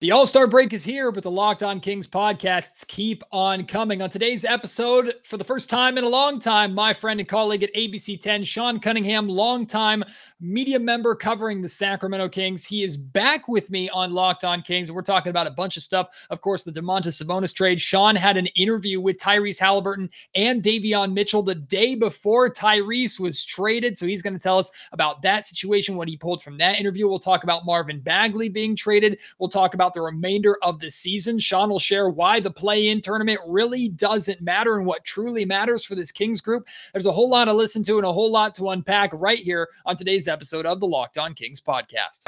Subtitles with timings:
[0.00, 4.00] The All Star break is here, but the Locked On Kings podcasts keep on coming.
[4.00, 7.64] On today's episode, for the first time in a long time, my friend and colleague
[7.64, 10.04] at ABC 10, Sean Cunningham, longtime
[10.40, 12.64] media member covering the Sacramento Kings.
[12.64, 15.82] He is back with me on Locked On Kings, we're talking about a bunch of
[15.82, 16.10] stuff.
[16.30, 17.80] Of course, the Domantas Sabonis trade.
[17.80, 23.44] Sean had an interview with Tyrese Halliburton and Davion Mitchell the day before Tyrese was
[23.44, 23.98] traded.
[23.98, 27.08] So he's going to tell us about that situation, what he pulled from that interview.
[27.08, 29.18] We'll talk about Marvin Bagley being traded.
[29.40, 31.38] We'll talk about the remainder of the season.
[31.38, 35.84] Sean will share why the play in tournament really doesn't matter and what truly matters
[35.84, 36.66] for this Kings group.
[36.92, 39.68] There's a whole lot to listen to and a whole lot to unpack right here
[39.86, 42.26] on today's episode of the Locked On Kings podcast.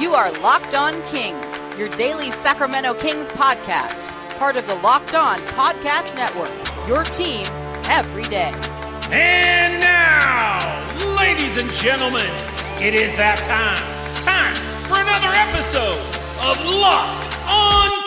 [0.00, 5.38] You are Locked On Kings, your daily Sacramento Kings podcast, part of the Locked On
[5.40, 6.50] Podcast Network.
[6.88, 7.44] Your team
[7.84, 8.54] every day.
[9.12, 10.89] And now,
[11.20, 12.32] ladies and gentlemen,
[12.80, 13.84] it is that time.
[14.24, 14.56] Time
[14.88, 16.00] for another episode
[16.40, 17.99] of Locked On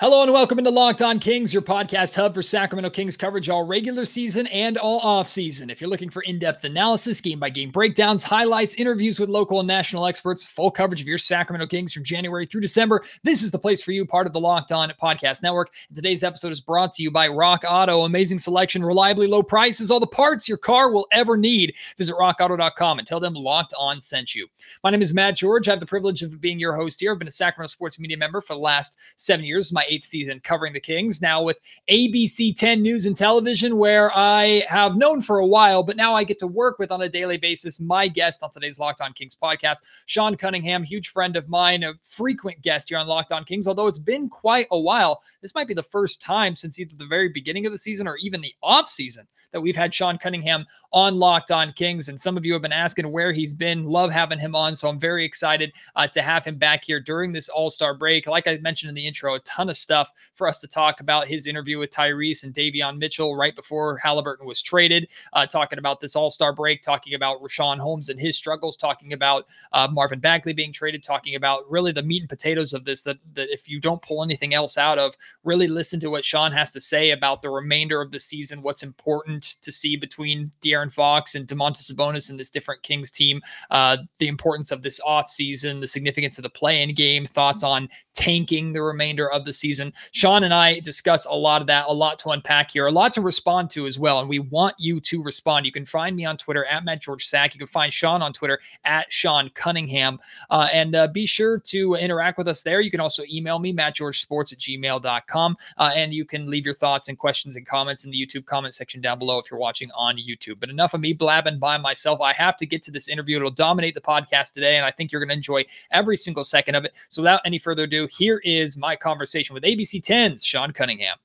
[0.00, 3.66] Hello and welcome into Locked On Kings, your podcast hub for Sacramento Kings coverage all
[3.66, 5.70] regular season and all off season.
[5.70, 10.46] If you're looking for in-depth analysis, game-by-game breakdowns, highlights, interviews with local and national experts,
[10.46, 13.90] full coverage of your Sacramento Kings from January through December, this is the place for
[13.90, 15.74] you, part of the Locked On Podcast Network.
[15.88, 18.02] And today's episode is brought to you by Rock Auto.
[18.02, 21.74] Amazing selection, reliably low prices, all the parts your car will ever need.
[21.96, 24.46] Visit rockauto.com and tell them Locked On sent you.
[24.84, 25.66] My name is Matt George.
[25.66, 27.10] I have the privilege of being your host here.
[27.10, 29.72] I've been a Sacramento sports media member for the last seven years.
[29.72, 31.58] My eighth season covering the Kings, now with
[31.90, 36.24] ABC 10 News and Television, where I have known for a while, but now I
[36.24, 39.36] get to work with on a daily basis my guest on today's Locked On Kings
[39.40, 43.66] podcast, Sean Cunningham, huge friend of mine, a frequent guest here on Locked On Kings.
[43.66, 47.06] Although it's been quite a while, this might be the first time since either the
[47.06, 50.66] very beginning of the season or even the off season that we've had Sean Cunningham
[50.92, 52.08] on Locked On Kings.
[52.08, 53.84] And some of you have been asking where he's been.
[53.84, 54.76] Love having him on.
[54.76, 58.26] So I'm very excited uh, to have him back here during this All Star break.
[58.26, 61.26] Like I mentioned in the intro, a ton of stuff for us to talk about
[61.26, 66.00] his interview with Tyrese and Davion Mitchell right before Halliburton was traded, uh, talking about
[66.00, 70.20] this All Star break, talking about Richaun Holmes and his struggles, talking about uh, Marvin
[70.20, 73.02] Bagley being traded, talking about really the meat and potatoes of this.
[73.02, 76.52] That, that if you don't pull anything else out of, really listen to what Sean
[76.52, 80.92] has to say about the remainder of the season, what's important to see between De'Aaron
[80.92, 83.40] Fox and Domantas Sabonis and this different Kings team,
[83.70, 87.88] uh, the importance of this offseason, the significance of the play in game, thoughts on
[88.14, 89.92] tanking the remainder of the season.
[90.10, 93.12] Sean and I discuss a lot of that, a lot to unpack here, a lot
[93.12, 94.18] to respond to as well.
[94.18, 95.66] And we want you to respond.
[95.66, 97.54] You can find me on Twitter at Matt George Sack.
[97.54, 100.18] You can find Sean on Twitter at Sean Cunningham.
[100.50, 102.80] Uh, and uh, be sure to interact with us there.
[102.80, 105.56] You can also email me, mattgeorgesports at gmail.com.
[105.76, 108.74] Uh, and you can leave your thoughts and questions and comments in the YouTube comment
[108.74, 110.60] section down below if you're watching on YouTube.
[110.60, 112.22] But enough of me blabbing by myself.
[112.22, 113.36] I have to get to this interview.
[113.36, 114.76] It'll dominate the podcast today.
[114.78, 116.94] And I think you're going to enjoy every single second of it.
[117.10, 121.18] So without any further ado, here is my conversation with ABC 10's Sean Cunningham.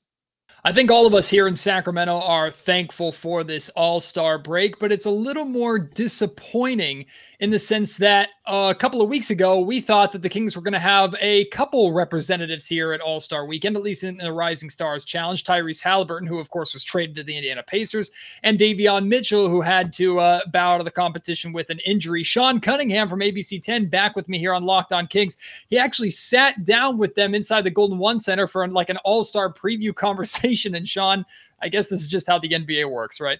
[0.66, 4.78] I think all of us here in Sacramento are thankful for this all star break,
[4.78, 7.04] but it's a little more disappointing
[7.38, 10.56] in the sense that uh, a couple of weeks ago, we thought that the Kings
[10.56, 14.16] were going to have a couple representatives here at All Star Weekend, at least in
[14.16, 15.44] the Rising Stars Challenge.
[15.44, 18.10] Tyrese Halliburton, who of course was traded to the Indiana Pacers,
[18.42, 22.22] and Davion Mitchell, who had to uh, bow out of the competition with an injury.
[22.22, 25.36] Sean Cunningham from ABC 10 back with me here on Locked On Kings.
[25.68, 29.24] He actually sat down with them inside the Golden One Center for like an All
[29.24, 30.53] Star preview conversation.
[30.74, 31.24] And Sean,
[31.62, 33.38] I guess this is just how the NBA works, right?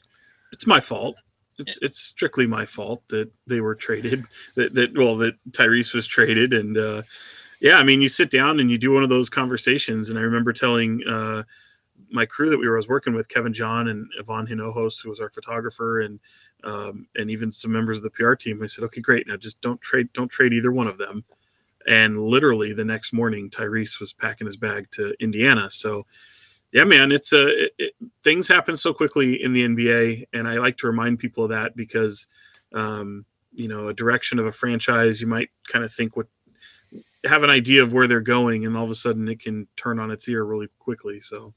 [0.53, 1.17] It's my fault
[1.59, 4.25] it's it's strictly my fault that they were traded.
[4.57, 7.03] That that well that Tyrese was traded, and uh,
[7.61, 10.23] yeah, I mean you sit down and you do one of those conversations, and I
[10.23, 11.45] remember telling uh,
[12.11, 15.11] my crew that we were I was working with Kevin John and Yvonne Hinojos, who
[15.11, 16.21] was our photographer, and
[16.63, 18.63] um, and even some members of the PR team.
[18.63, 21.25] I said, okay, great, now just don't trade don't trade either one of them.
[21.87, 25.71] And literally the next morning, Tyrese was packing his bag to Indiana.
[25.71, 26.07] So
[26.75, 27.93] yeah, man, it's a it, it,
[28.25, 31.77] things happen so quickly in the NBA, and I like to remind people of that
[31.77, 32.27] because,
[32.75, 36.27] um, you know, a direction of a franchise, you might kind of think what
[37.25, 40.01] have an idea of where they're going, and all of a sudden it can turn
[40.01, 41.21] on its ear really quickly.
[41.21, 41.55] So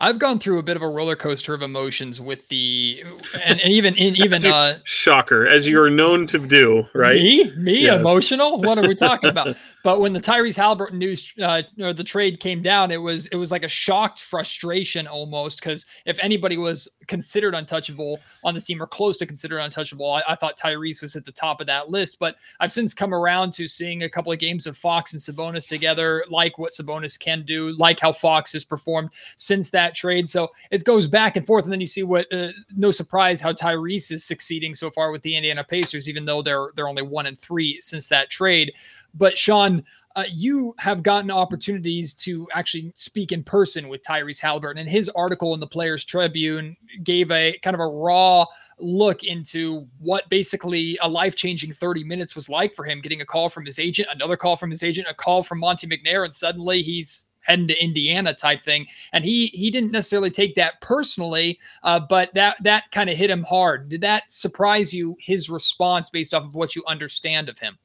[0.00, 3.04] I've gone through a bit of a roller coaster of emotions with the
[3.44, 7.14] and, and even in even uh shocker as you're known to do, right?
[7.14, 8.00] Me, me yes.
[8.00, 8.60] emotional.
[8.60, 9.56] What are we talking about?
[9.88, 13.36] but when the Tyrese Halliburton news uh, or the trade came down, it was it
[13.36, 18.82] was like a shocked frustration almost because if anybody was considered untouchable on the team
[18.82, 21.88] or close to considered untouchable, I, I thought Tyrese was at the top of that
[21.88, 22.18] list.
[22.18, 25.66] But I've since come around to seeing a couple of games of Fox and Sabonis
[25.66, 30.28] together, like what Sabonis can do, like how Fox has performed since that trade.
[30.28, 33.54] So it goes back and forth, and then you see what uh, no surprise how
[33.54, 37.24] Tyrese is succeeding so far with the Indiana Pacers, even though they're they're only one
[37.24, 38.70] and three since that trade.
[39.14, 39.84] But Sean,
[40.16, 45.08] uh, you have gotten opportunities to actually speak in person with Tyrese Halliburton, and his
[45.10, 48.44] article in the Players Tribune gave a kind of a raw
[48.80, 53.24] look into what basically a life changing 30 minutes was like for him getting a
[53.24, 56.34] call from his agent, another call from his agent, a call from Monte McNair, and
[56.34, 58.86] suddenly he's heading to Indiana type thing.
[59.12, 63.30] And he he didn't necessarily take that personally, uh, but that that kind of hit
[63.30, 63.88] him hard.
[63.88, 65.16] Did that surprise you?
[65.20, 67.78] His response based off of what you understand of him?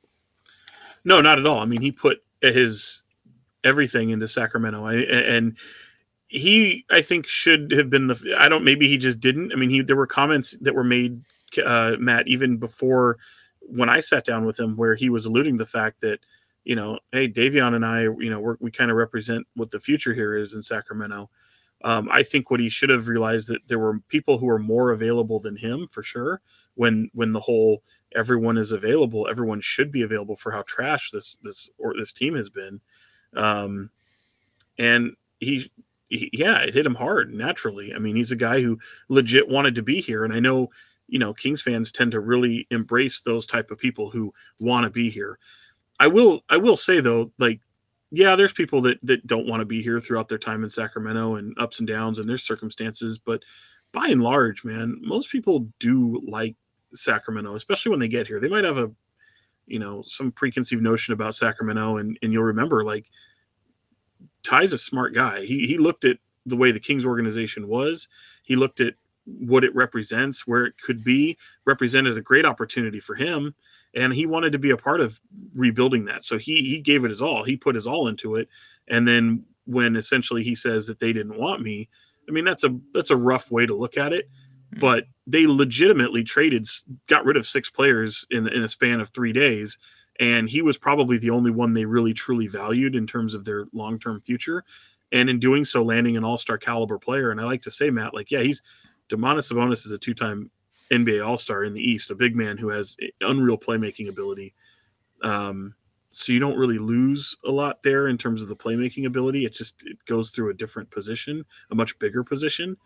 [1.05, 1.59] No, not at all.
[1.59, 3.03] I mean, he put his
[3.63, 5.57] everything into Sacramento, I, and
[6.27, 8.35] he, I think, should have been the.
[8.37, 8.63] I don't.
[8.63, 9.51] Maybe he just didn't.
[9.51, 11.21] I mean, he there were comments that were made,
[11.63, 13.17] uh, Matt, even before
[13.59, 16.19] when I sat down with him, where he was alluding the fact that,
[16.63, 19.79] you know, hey, Davion and I, you know, we're, we kind of represent what the
[19.79, 21.29] future here is in Sacramento.
[21.83, 24.91] Um, I think what he should have realized that there were people who were more
[24.91, 26.41] available than him for sure
[26.75, 27.83] when when the whole
[28.15, 29.27] everyone is available.
[29.29, 32.81] Everyone should be available for how trash this this or this team has been.
[33.35, 33.89] Um,
[34.77, 35.69] and he,
[36.09, 37.93] he, yeah, it hit him hard naturally.
[37.93, 38.79] I mean, he's a guy who
[39.09, 40.69] legit wanted to be here, and I know
[41.07, 44.89] you know Kings fans tend to really embrace those type of people who want to
[44.89, 45.39] be here.
[45.99, 47.61] I will I will say though, like
[48.11, 51.35] yeah, there's people that that don't want to be here throughout their time in Sacramento
[51.35, 53.43] and ups and downs and their circumstances, but
[53.91, 56.55] by and large, man, most people do like
[56.93, 58.39] Sacramento, especially when they get here.
[58.39, 58.91] They might have a,
[59.65, 63.09] you know, some preconceived notion about Sacramento, and and you'll remember like
[64.43, 65.45] Ty's a smart guy.
[65.45, 68.07] He he looked at the way the Kings organization was.
[68.43, 68.95] He looked at
[69.25, 73.55] what it represents, where it could be, represented a great opportunity for him,
[73.95, 75.21] and he wanted to be a part of
[75.55, 76.23] rebuilding that.
[76.23, 77.43] So he he gave it his all.
[77.43, 78.49] He put his all into it,
[78.87, 81.87] and then when essentially he says that they didn't want me,
[82.27, 84.29] I mean that's a that's a rough way to look at it.
[84.73, 84.79] Hmm.
[84.79, 86.67] but they legitimately traded,
[87.07, 89.77] got rid of six players in in a span of three days,
[90.19, 93.65] and he was probably the only one they really truly valued in terms of their
[93.73, 94.63] long term future,
[95.11, 97.31] and in doing so, landing an All Star caliber player.
[97.31, 98.61] And I like to say, Matt, like, yeah, he's
[99.09, 100.51] Domantas Sabonis is a two time
[100.89, 104.53] NBA All Star in the East, a big man who has unreal playmaking ability.
[105.21, 105.75] Um,
[106.09, 109.45] so you don't really lose a lot there in terms of the playmaking ability.
[109.45, 112.77] It just it goes through a different position, a much bigger position.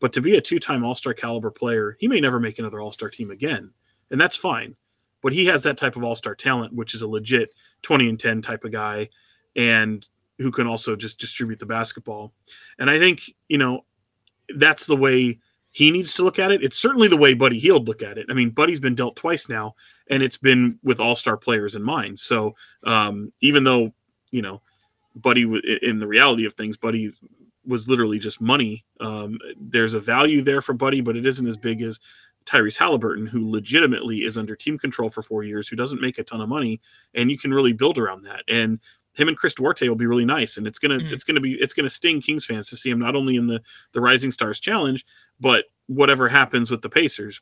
[0.00, 3.30] But to be a two-time All-Star caliber player, he may never make another All-Star team
[3.30, 3.72] again,
[4.10, 4.76] and that's fine.
[5.22, 7.50] But he has that type of All-Star talent, which is a legit
[7.82, 9.08] 20 and 10 type of guy,
[9.54, 10.06] and
[10.38, 12.34] who can also just distribute the basketball.
[12.78, 13.84] And I think you know
[14.54, 15.38] that's the way
[15.70, 16.62] he needs to look at it.
[16.62, 18.26] It's certainly the way Buddy Hield look at it.
[18.30, 19.74] I mean, Buddy's been dealt twice now,
[20.08, 22.18] and it's been with All-Star players in mind.
[22.18, 22.54] So
[22.84, 23.92] um, even though
[24.30, 24.62] you know
[25.14, 25.42] Buddy,
[25.82, 27.12] in the reality of things, Buddy
[27.66, 28.84] was literally just money.
[29.00, 32.00] Um, there's a value there for Buddy, but it isn't as big as
[32.46, 36.24] Tyrese Halliburton, who legitimately is under team control for four years, who doesn't make a
[36.24, 36.80] ton of money,
[37.12, 38.42] and you can really build around that.
[38.48, 38.78] And
[39.16, 41.12] him and Chris Duarte will be really nice, and it's gonna mm.
[41.12, 43.62] it's gonna be it's gonna sting Kings fans to see him not only in the
[43.92, 45.04] the Rising Stars Challenge,
[45.40, 47.40] but whatever happens with the Pacers.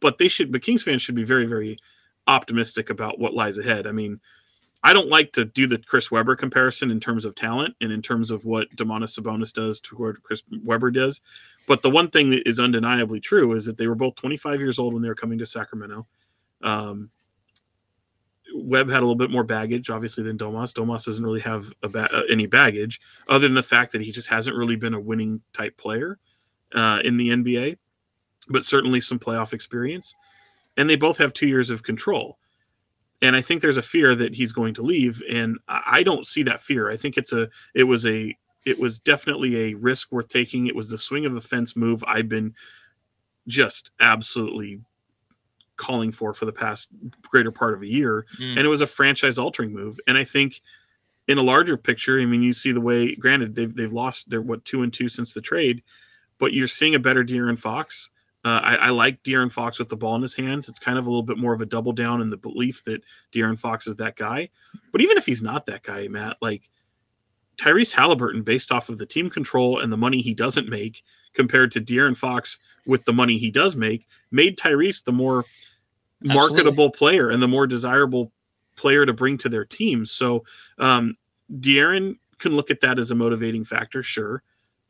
[0.00, 1.78] But they should, but Kings fans should be very very
[2.26, 3.86] optimistic about what lies ahead.
[3.86, 4.20] I mean,
[4.82, 8.02] I don't like to do the Chris Webber comparison in terms of talent and in
[8.02, 11.20] terms of what Domantas Sabonis does to what Chris Webber does.
[11.66, 14.78] But the one thing that is undeniably true is that they were both 25 years
[14.78, 16.06] old when they were coming to Sacramento.
[16.62, 17.10] Um,
[18.54, 20.72] Webb had a little bit more baggage, obviously, than Domas.
[20.72, 24.30] Domas doesn't really have ba- uh, any baggage, other than the fact that he just
[24.30, 26.18] hasn't really been a winning type player
[26.74, 27.76] uh, in the NBA,
[28.48, 30.14] but certainly some playoff experience.
[30.76, 32.38] And they both have two years of control
[33.22, 36.42] and I think there's a fear that he's going to leave, and I don't see
[36.44, 36.90] that fear.
[36.90, 40.66] I think it's a it was a it was definitely a risk worth taking.
[40.66, 42.54] It was the swing of the fence move I've been
[43.46, 44.80] just absolutely
[45.76, 46.88] calling for for the past
[47.22, 48.50] greater part of a year, mm.
[48.50, 49.98] and it was a franchise altering move.
[50.06, 50.60] And I think
[51.28, 53.14] in a larger picture, I mean, you see the way.
[53.14, 55.82] Granted, they've they've lost their what two and two since the trade,
[56.38, 58.10] but you're seeing a better De'Aaron Fox.
[58.46, 60.68] Uh, I, I, like De'Aaron Fox with the ball in his hands.
[60.68, 63.02] It's kind of a little bit more of a double down in the belief that
[63.32, 64.50] De'Aaron Fox is that guy.
[64.92, 66.70] But even if he's not that guy, Matt, like
[67.56, 71.02] Tyrese Halliburton, based off of the team control and the money he doesn't make,
[71.34, 75.44] compared to De'Aaron Fox with the money he does make, made Tyrese the more
[76.22, 76.98] marketable Absolutely.
[76.98, 78.30] player and the more desirable
[78.76, 80.06] player to bring to their team.
[80.06, 80.44] So
[80.78, 81.16] um,
[81.52, 84.44] De'Aaron can look at that as a motivating factor, sure,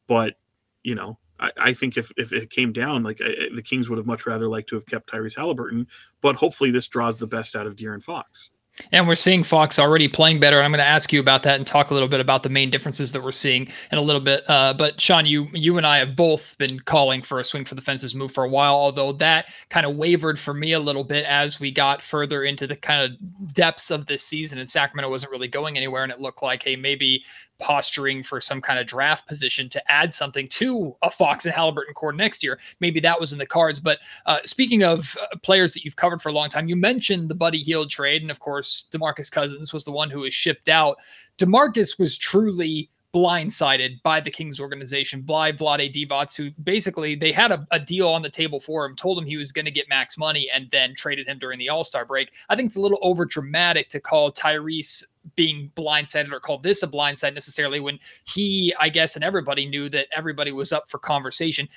[0.06, 0.34] but
[0.82, 4.06] you know, I, think if if it came down, like I, the Kings would have
[4.06, 5.86] much rather liked to have kept Tyrese Halliburton,
[6.20, 8.50] but hopefully this draws the best out of De'Aaron Fox.
[8.92, 10.60] And we're seeing Fox already playing better.
[10.60, 12.70] I'm going to ask you about that and talk a little bit about the main
[12.70, 14.48] differences that we're seeing in a little bit.
[14.48, 17.74] Uh, but Sean, you you and I have both been calling for a swing for
[17.74, 21.04] the fences move for a while, although that kind of wavered for me a little
[21.04, 24.58] bit as we got further into the kind of depths of this season.
[24.58, 27.24] And Sacramento wasn't really going anywhere, and it looked like, hey, maybe
[27.58, 31.94] posturing for some kind of draft position to add something to a Fox and Halliburton
[31.94, 32.58] core next year.
[32.80, 33.80] Maybe that was in the cards.
[33.80, 37.28] But uh, speaking of uh, players that you've covered for a long time, you mentioned
[37.28, 40.68] the Buddy Hield trade, and of course, Demarcus Cousins was the one who was shipped
[40.68, 40.98] out.
[41.38, 47.50] Demarcus was truly blindsided by the Kings organization, by Vlade Divac, who basically they had
[47.50, 49.88] a, a, deal on the table for him, told him he was going to get
[49.88, 52.34] max money, and then traded him during the All Star break.
[52.50, 55.02] I think it's a little over dramatic to call Tyrese
[55.34, 59.88] being blindsided or call this a blindside necessarily when he, I guess, and everybody knew
[59.88, 61.68] that everybody was up for conversation.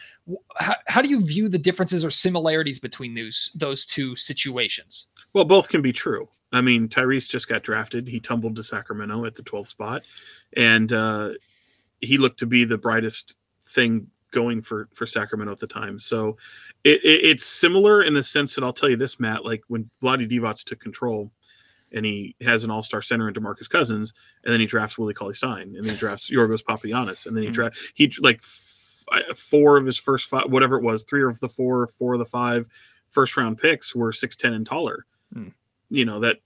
[0.60, 5.10] How, how do you view the differences or similarities between those those two situations?
[5.34, 6.30] Well, both can be true.
[6.52, 8.08] I mean, Tyrese just got drafted.
[8.08, 10.02] He tumbled to Sacramento at the 12th spot,
[10.56, 11.32] and uh,
[12.02, 16.00] he looked to be the brightest thing going for for Sacramento at the time.
[16.00, 16.38] So
[16.84, 19.46] it, it, it's similar in the sense that I'll tell you this, Matt.
[19.46, 21.32] Like when Vlade Divac took control,
[21.92, 25.76] and he has an all-star center in DeMarcus Cousins, and then he drafts Willie Cauley-Stein,
[25.76, 27.54] and then he drafts Yorgos Papagiannis, and then he mm-hmm.
[27.54, 31.50] draft he like f- four of his first five, whatever it was, three of the
[31.50, 32.68] four, four of the five
[33.10, 35.06] first round picks were six ten and taller.
[35.34, 35.54] Mm.
[35.90, 36.38] You know that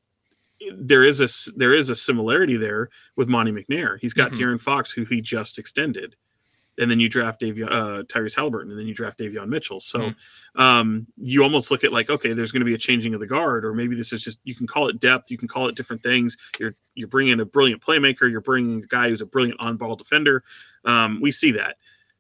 [0.73, 4.00] there is a there is a similarity there with Monte McNair.
[4.00, 4.41] He's got mm-hmm.
[4.41, 6.15] De'Aaron Fox, who he just extended
[6.77, 9.79] and then you draft Davion, uh, Tyrese Halliburton, and then you draft Davion Mitchell.
[9.79, 10.61] So mm-hmm.
[10.61, 13.27] um, you almost look at like, okay, there's going to be a changing of the
[13.27, 15.75] guard, or maybe this is just you can call it depth, you can call it
[15.75, 16.37] different things.
[16.59, 20.43] You're you're bringing a brilliant playmaker, you're bringing a guy who's a brilliant on-ball defender.
[20.85, 21.77] Um, we see that.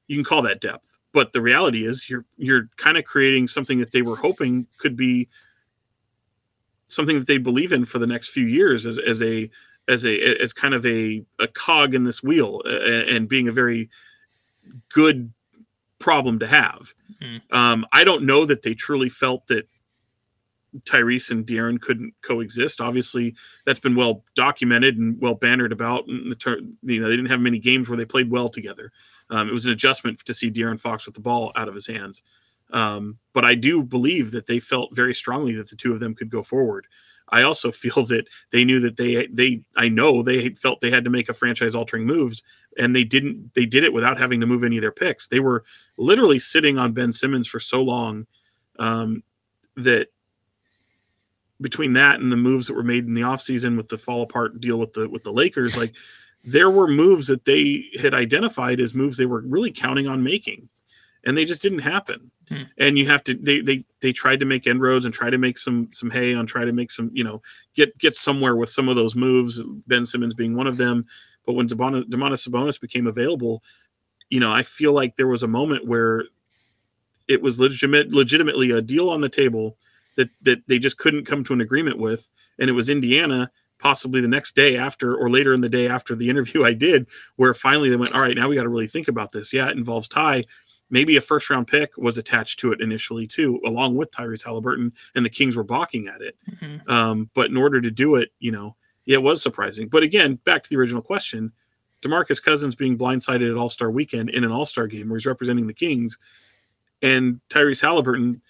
[0.07, 3.79] You can call that depth, but the reality is you're you're kind of creating something
[3.79, 5.29] that they were hoping could be
[6.85, 9.49] something that they believe in for the next few years as, as a
[9.87, 13.51] as a as kind of a, a cog in this wheel and, and being a
[13.51, 13.89] very
[14.93, 15.31] good
[15.99, 16.93] problem to have.
[17.21, 17.55] Mm-hmm.
[17.55, 19.67] Um, I don't know that they truly felt that
[20.81, 22.81] Tyrese and De'Aaron couldn't coexist.
[22.81, 26.07] Obviously, that's been well documented and well bannered about.
[26.07, 28.91] The ter- you know, they didn't have many games where they played well together.
[29.29, 31.87] Um, it was an adjustment to see De'Aaron Fox with the ball out of his
[31.87, 32.23] hands.
[32.71, 36.15] Um, but I do believe that they felt very strongly that the two of them
[36.15, 36.87] could go forward.
[37.29, 41.03] I also feel that they knew that they they I know they felt they had
[41.05, 42.41] to make a franchise altering moves
[42.77, 45.27] and they didn't they did it without having to move any of their picks.
[45.27, 45.63] They were
[45.97, 48.27] literally sitting on ben simmons for so long
[48.79, 49.23] um,
[49.75, 50.09] that
[51.61, 54.59] between that and the moves that were made in the offseason with the fall apart
[54.59, 55.93] deal with the with the lakers like
[56.43, 60.67] there were moves that they had identified as moves they were really counting on making
[61.23, 62.31] and they just didn't happen.
[62.49, 62.63] Hmm.
[62.77, 65.57] and you have to they they they tried to make inroads and try to make
[65.57, 67.41] some some hay on try to make some you know
[67.73, 71.05] get get somewhere with some of those moves ben simmons being one of them
[71.45, 73.63] but when Domantas Sabonis became available,
[74.29, 76.25] you know, I feel like there was a moment where
[77.27, 79.77] it was legitimate, legitimately a deal on the table
[80.15, 84.21] that that they just couldn't come to an agreement with, and it was Indiana possibly
[84.21, 87.53] the next day after or later in the day after the interview I did, where
[87.53, 89.53] finally they went, all right, now we got to really think about this.
[89.53, 90.45] Yeah, it involves Ty.
[90.89, 94.93] Maybe a first round pick was attached to it initially too, along with Tyrese Halliburton,
[95.15, 96.37] and the Kings were balking at it.
[96.49, 96.89] Mm-hmm.
[96.89, 99.87] Um, but in order to do it, you know, it was surprising.
[99.87, 101.51] But again, back to the original question,
[102.01, 105.25] DeMarcus Cousins being blindsided at All Star Weekend in an All Star game where he's
[105.25, 106.17] representing the Kings,
[107.01, 108.41] and Tyrese Halliburton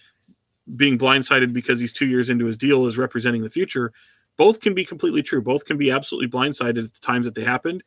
[0.76, 3.92] being blindsided because he's two years into his deal is representing the future.
[4.36, 5.42] Both can be completely true.
[5.42, 7.82] Both can be absolutely blindsided at the times that they happened.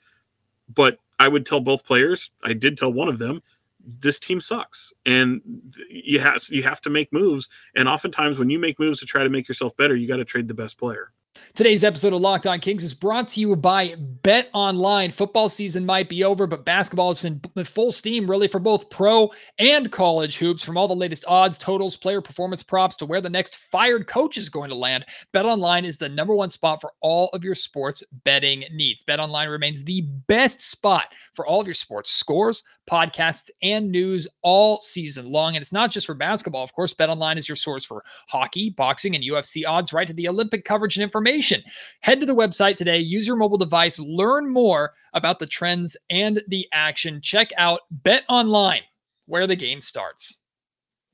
[0.73, 2.31] But I would tell both players.
[2.43, 3.41] I did tell one of them,
[3.79, 5.41] this team sucks, and
[5.89, 7.47] you have you have to make moves.
[7.75, 10.25] And oftentimes, when you make moves to try to make yourself better, you got to
[10.25, 11.11] trade the best player.
[11.57, 15.09] Today's episode of Locked On Kings is brought to you by Bet Online.
[15.09, 19.31] Football season might be over, but basketball has been full steam really for both pro
[19.57, 20.63] and college hoops.
[20.63, 24.37] From all the latest odds, totals, player performance props to where the next fired coach
[24.37, 27.55] is going to land, Bet Online is the number one spot for all of your
[27.55, 29.03] sports betting needs.
[29.03, 34.27] Bet Online remains the best spot for all of your sports scores, podcasts, and news
[34.43, 35.55] all season long.
[35.55, 36.63] And it's not just for basketball.
[36.63, 40.13] Of course, Bet Online is your source for hockey, boxing, and UFC odds, right to
[40.13, 41.71] the Olympic coverage and information information.
[42.01, 46.41] Head to the website today, use your mobile device, learn more about the trends and
[46.47, 47.21] the action.
[47.21, 48.81] Check out Bet Online,
[49.25, 50.41] where the game starts.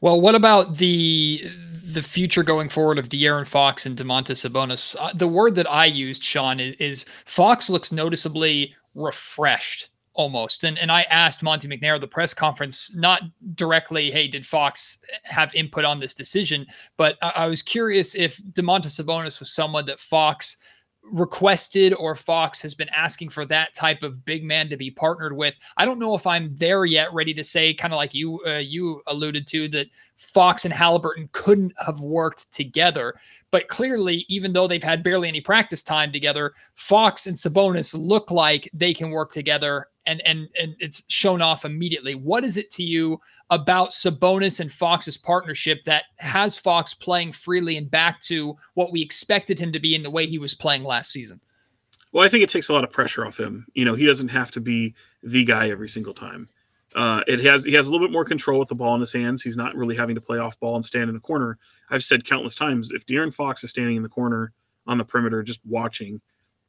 [0.02, 1.50] Well, what about the
[1.86, 4.96] the future going forward of De'Aaron Fox and Domantas Sabonis?
[5.00, 10.64] Uh, the word that I used, Sean, is, is Fox looks noticeably refreshed almost.
[10.64, 13.22] And and I asked Monte McNair at the press conference, not
[13.56, 16.66] directly, hey, did Fox have input on this decision?
[16.98, 20.58] But I, I was curious if Domantas Sabonis was someone that Fox
[21.12, 25.36] requested or Fox has been asking for that type of big man to be partnered
[25.36, 25.56] with.
[25.76, 28.60] I don't know if I'm there yet, ready to say, kind of like you uh,
[28.60, 33.16] you alluded to, that Fox and Halliburton couldn't have worked together.
[33.52, 38.32] But clearly, even though they've had barely any practice time together, Fox and Sabonis look
[38.32, 42.16] like they can work together and and and it's shown off immediately.
[42.16, 43.20] What is it to you
[43.50, 49.02] about Sabonis and Fox's partnership that has Fox playing freely and back to what we
[49.02, 51.40] expected him to be in the way he was playing last season?
[52.12, 53.66] Well, I think it takes a lot of pressure off him.
[53.74, 54.94] You know, he doesn't have to be
[55.24, 56.48] the guy every single time.
[56.96, 59.14] Uh, it has he has a little bit more control with the ball in his
[59.14, 59.42] hands.
[59.42, 61.58] He's not really having to play off ball and stand in the corner.
[61.90, 64.54] I've said countless times, if De'Aaron Fox is standing in the corner
[64.86, 66.22] on the perimeter just watching,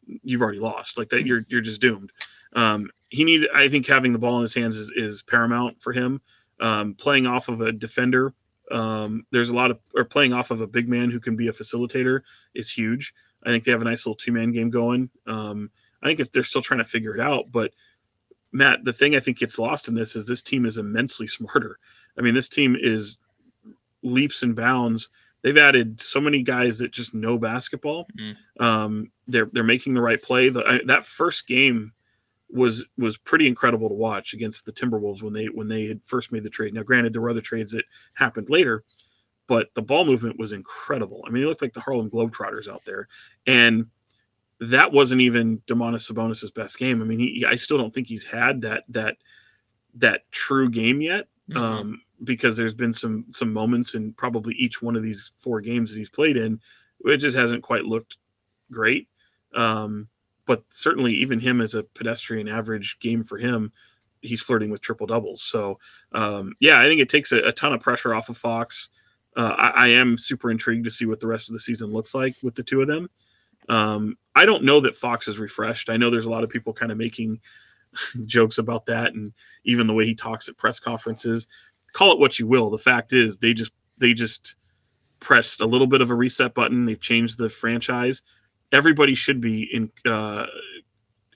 [0.06, 0.96] you've already lost.
[0.96, 2.10] Like that, you're you're just doomed.
[2.54, 5.92] Um, he need I think having the ball in his hands is, is paramount for
[5.92, 6.20] him.
[6.60, 8.34] Um, playing off of a defender,
[8.70, 11.48] um, there's a lot of or playing off of a big man who can be
[11.48, 12.20] a facilitator
[12.54, 13.12] is huge.
[13.42, 15.10] I think they have a nice little two man game going.
[15.26, 15.70] Um,
[16.02, 17.72] I think they're still trying to figure it out, but
[18.52, 21.78] Matt, the thing I think gets lost in this is this team is immensely smarter.
[22.16, 23.18] I mean, this team is
[24.02, 25.10] leaps and bounds.
[25.42, 28.06] They've added so many guys that just know basketball.
[28.18, 28.62] Mm-hmm.
[28.64, 30.48] Um, they're they're making the right play.
[30.48, 31.92] The, I, that first game
[32.50, 36.32] was was pretty incredible to watch against the Timberwolves when they when they had first
[36.32, 36.74] made the trade.
[36.74, 37.84] Now, granted, there were other trades that
[38.14, 38.84] happened later,
[39.46, 41.24] but the ball movement was incredible.
[41.26, 43.08] I mean, it looked like the Harlem Globetrotters out there,
[43.46, 43.86] and
[44.60, 47.02] that wasn't even Domantas Sabonis's best game.
[47.02, 49.16] I mean, he, I still don't think he's had that that
[49.94, 51.56] that true game yet, mm-hmm.
[51.56, 55.90] um, because there's been some some moments in probably each one of these four games
[55.90, 56.60] that he's played in,
[57.04, 58.18] it just hasn't quite looked
[58.70, 59.08] great.
[59.54, 60.08] Um,
[60.46, 63.72] but certainly even him as a pedestrian average game for him,
[64.20, 65.42] he's flirting with triple doubles.
[65.42, 65.78] So
[66.12, 68.88] um, yeah, I think it takes a, a, ton of pressure off of Fox.
[69.36, 72.14] Uh, I, I, am super intrigued to see what the rest of the season looks
[72.14, 73.08] like with the two of them.
[73.68, 75.90] Um, I don't know that Fox is refreshed.
[75.90, 77.40] I know there's a lot of people kind of making
[78.26, 79.32] jokes about that, and
[79.64, 81.48] even the way he talks at press conferences.
[81.92, 82.70] Call it what you will.
[82.70, 84.56] The fact is, they just they just
[85.20, 86.84] pressed a little bit of a reset button.
[86.84, 88.22] They've changed the franchise
[88.74, 90.46] everybody should be in uh,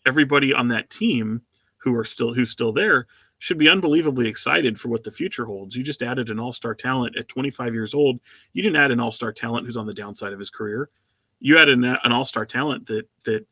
[0.05, 1.43] everybody on that team
[1.79, 3.07] who are still who's still there
[3.39, 5.77] should be unbelievably excited for what the future holds.
[5.77, 8.19] You just added an all-star talent at 25 years old.
[8.53, 10.91] You didn't add an all-star talent who's on the downside of his career.
[11.39, 13.47] You added an, an all-star talent that that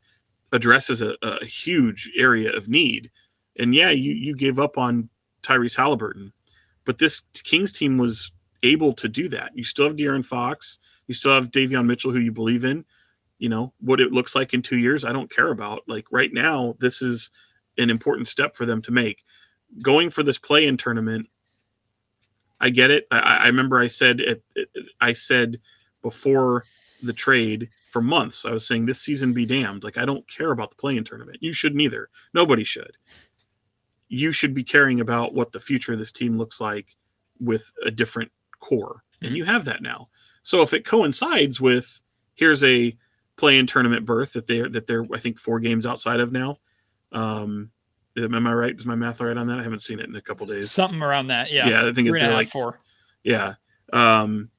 [0.53, 3.11] addresses a, a, huge area of need.
[3.59, 5.09] And yeah, you you gave up on
[5.43, 6.33] Tyrese Halliburton,
[6.85, 8.33] but this Kings team was
[8.65, 9.53] able to do that.
[9.55, 10.81] You still have De'Aaron Fox.
[11.07, 12.85] You still have Davion Mitchell, who you believe in
[13.39, 15.83] you know what it looks like in two years i don't care about.
[15.87, 17.31] Like right now this is
[17.79, 19.23] an important step for them to make.
[19.83, 21.29] Going for this play in tournament
[22.61, 23.07] i get it.
[23.11, 24.43] I, I remember i said it,
[25.01, 25.61] i said
[26.03, 26.65] before
[27.03, 29.85] the trade for months i was saying this season be damned.
[29.85, 31.39] Like i don't care about the play in tournament.
[31.41, 32.09] You shouldn't either.
[32.33, 32.97] Nobody should.
[34.09, 36.95] You should be caring about what the future of this team looks like
[37.41, 39.03] with a different core.
[39.21, 39.37] And mm-hmm.
[39.37, 40.09] you have that now.
[40.43, 42.03] So if it coincides with
[42.35, 42.97] here's a
[43.37, 46.59] play in tournament berth that they're that they're I think four games outside of now.
[47.13, 47.71] Um,
[48.17, 48.75] am I right?
[48.77, 49.61] Is my math right on that?
[49.61, 50.71] I haven't seen it in a couple days.
[50.71, 51.69] Something around that, yeah.
[51.69, 52.79] Yeah, I think it's like four.
[53.23, 53.55] Yeah.
[53.93, 54.51] Um,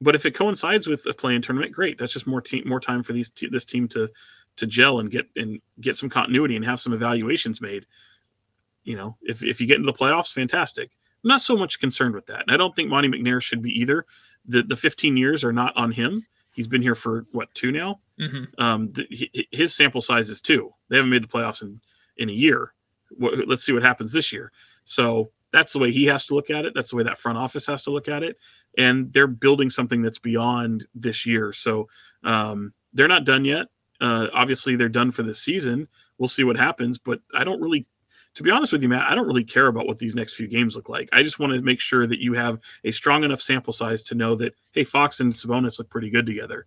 [0.00, 1.98] but if it coincides with a play in tournament, great.
[1.98, 4.08] That's just more team more time for these this team to
[4.56, 7.86] to gel and get and get some continuity and have some evaluations made.
[8.82, 10.90] You know, if if you get into the playoffs, fantastic.
[11.24, 12.42] I'm not so much concerned with that.
[12.42, 14.04] And I don't think Monte McNair should be either.
[14.44, 18.00] The the 15 years are not on him he's been here for what two now.
[18.18, 18.44] Mm-hmm.
[18.62, 20.70] Um, the, his sample size is two.
[20.88, 21.80] They haven't made the playoffs in
[22.16, 22.72] in a year.
[23.10, 24.52] What, let's see what happens this year.
[24.84, 26.74] So that's the way he has to look at it.
[26.74, 28.38] That's the way that front office has to look at it.
[28.76, 31.52] And they're building something that's beyond this year.
[31.52, 31.88] So
[32.24, 33.68] um, they're not done yet.
[34.00, 35.88] Uh, obviously, they're done for this season.
[36.18, 36.98] We'll see what happens.
[36.98, 37.86] But I don't really
[38.34, 40.48] to be honest with you, Matt, I don't really care about what these next few
[40.48, 41.08] games look like.
[41.12, 44.14] I just want to make sure that you have a strong enough sample size to
[44.14, 46.66] know that, hey, Fox and Sabonis look pretty good together.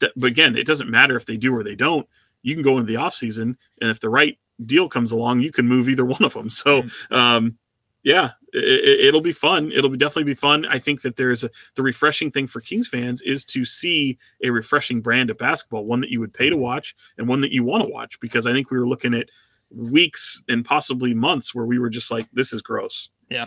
[0.00, 2.06] That, but again, it doesn't matter if they do or they don't.
[2.42, 5.66] You can go into the offseason, and if the right deal comes along, you can
[5.66, 6.50] move either one of them.
[6.50, 7.14] So, mm-hmm.
[7.14, 7.58] um,
[8.02, 9.70] yeah, it, will be fun.
[9.72, 10.64] It'll be definitely be fun.
[10.66, 14.50] I think that there's a, the refreshing thing for Kings fans is to see a
[14.50, 17.62] refreshing brand of basketball, one that you would pay to watch and one that you
[17.62, 18.18] want to watch.
[18.20, 19.30] Because I think we were looking at
[19.70, 23.10] weeks and possibly months where we were just like, this is gross.
[23.28, 23.46] Yeah.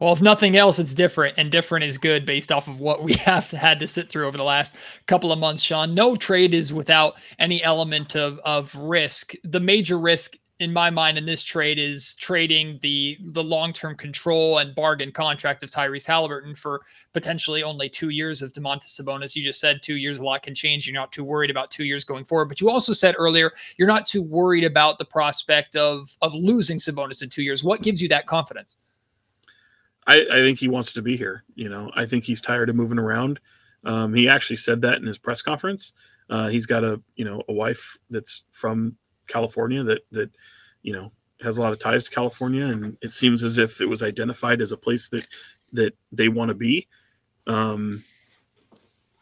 [0.00, 3.12] Well, if nothing else, it's different, and different is good based off of what we
[3.26, 4.74] have had to sit through over the last
[5.06, 5.94] couple of months, Sean.
[5.94, 9.34] No trade is without any element of, of risk.
[9.44, 14.58] The major risk in my mind in this trade is trading the the long-term control
[14.58, 16.82] and bargain contract of Tyrese Halliburton for
[17.14, 19.34] potentially only two years of Domantas Sabonis.
[19.34, 20.86] You just said two years, a lot can change.
[20.86, 22.44] You're not too worried about two years going forward.
[22.44, 26.76] But you also said earlier you're not too worried about the prospect of of losing
[26.76, 27.64] Sabonis in two years.
[27.64, 28.76] What gives you that confidence?
[30.06, 31.44] I, I think he wants to be here.
[31.54, 33.40] You know, I think he's tired of moving around.
[33.84, 35.94] Um, he actually said that in his press conference.
[36.28, 38.98] Uh, he's got a you know a wife that's from
[39.30, 40.30] California that that
[40.82, 41.12] you know
[41.42, 44.60] has a lot of ties to California, and it seems as if it was identified
[44.60, 45.26] as a place that
[45.72, 46.88] that they want to be.
[47.46, 48.04] Um,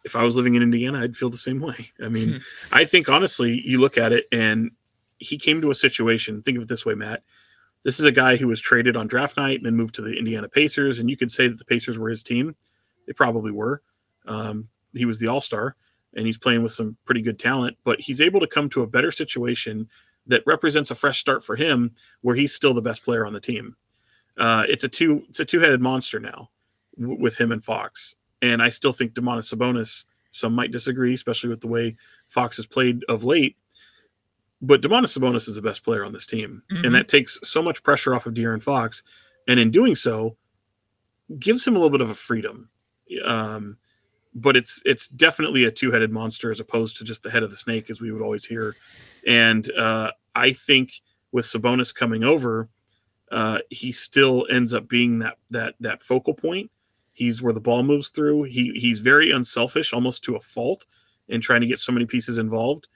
[0.05, 1.91] if I was living in Indiana, I'd feel the same way.
[2.03, 2.39] I mean, hmm.
[2.73, 4.71] I think honestly, you look at it, and
[5.19, 6.43] he came to a situation.
[6.43, 7.23] Think of it this way, Matt.
[7.85, 10.15] This is a guy who was traded on draft night and then moved to the
[10.15, 12.57] Indiana Pacers, and you could say that the Pacers were his team.
[13.07, 13.83] They probably were.
[14.27, 15.77] Um, he was the All Star
[16.15, 18.87] and he's playing with some pretty good talent, but he's able to come to a
[18.87, 19.89] better situation
[20.27, 23.41] that represents a fresh start for him where he's still the best player on the
[23.41, 23.77] team.
[24.37, 26.51] Uh, it's a two it's a two-headed monster now
[26.99, 28.15] w- with him and Fox.
[28.41, 31.97] And I still think Domantas Sabonis, some might disagree, especially with the way
[32.29, 33.57] Fox has played of late.
[34.61, 36.63] But Domantas Sabonis is the best player on this team.
[36.71, 36.85] Mm-hmm.
[36.85, 39.03] And that takes so much pressure off of De'Aaron Fox.
[39.49, 40.37] And in doing so,
[41.39, 42.71] gives him a little bit of a freedom.
[43.25, 43.79] Um,
[44.35, 47.57] but it's it's definitely a two-headed monster as opposed to just the head of the
[47.57, 48.75] snake as we would always hear
[49.27, 50.91] and uh, i think
[51.33, 52.69] with sabonis coming over
[53.31, 56.71] uh, he still ends up being that that that focal point
[57.13, 60.87] he's where the ball moves through he he's very unselfish almost to a fault
[61.29, 62.89] in trying to get so many pieces involved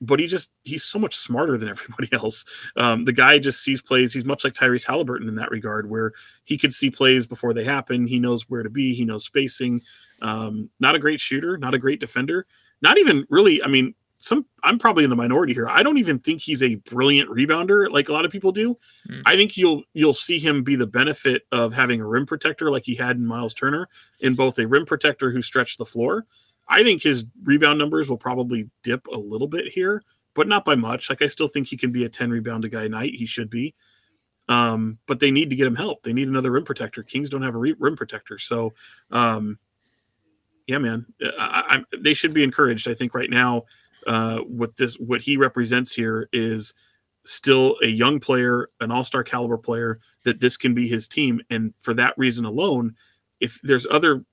[0.00, 2.44] but he just he's so much smarter than everybody else.
[2.76, 4.12] Um, the guy just sees plays.
[4.12, 6.12] He's much like Tyrese Halliburton in that regard, where
[6.44, 8.06] he could see plays before they happen.
[8.06, 8.94] He knows where to be.
[8.94, 9.82] He knows spacing.
[10.20, 12.46] Um, not a great shooter, not a great defender,
[12.82, 13.62] not even really.
[13.62, 15.68] I mean, some I'm probably in the minority here.
[15.68, 18.76] I don't even think he's a brilliant rebounder like a lot of people do.
[19.08, 19.22] Mm.
[19.24, 22.84] I think you'll you'll see him be the benefit of having a rim protector like
[22.84, 23.88] he had in Miles Turner,
[24.20, 26.26] in both a rim protector who stretched the floor.
[26.68, 30.02] I think his rebound numbers will probably dip a little bit here,
[30.34, 31.10] but not by much.
[31.10, 33.14] Like I still think he can be a 10 rebound a guy night.
[33.14, 33.74] He should be.
[34.48, 36.02] Um, but they need to get him help.
[36.02, 37.02] They need another rim protector.
[37.02, 38.38] Kings don't have a re- rim protector.
[38.38, 38.72] So
[39.10, 39.58] um,
[40.70, 42.88] yeah, man, uh, I, I, they should be encouraged.
[42.88, 43.64] I think right now,
[44.06, 46.74] uh, with this, what he represents here is
[47.24, 49.98] still a young player, an all-star caliber player.
[50.24, 52.94] That this can be his team, and for that reason alone,
[53.40, 54.24] if there's other,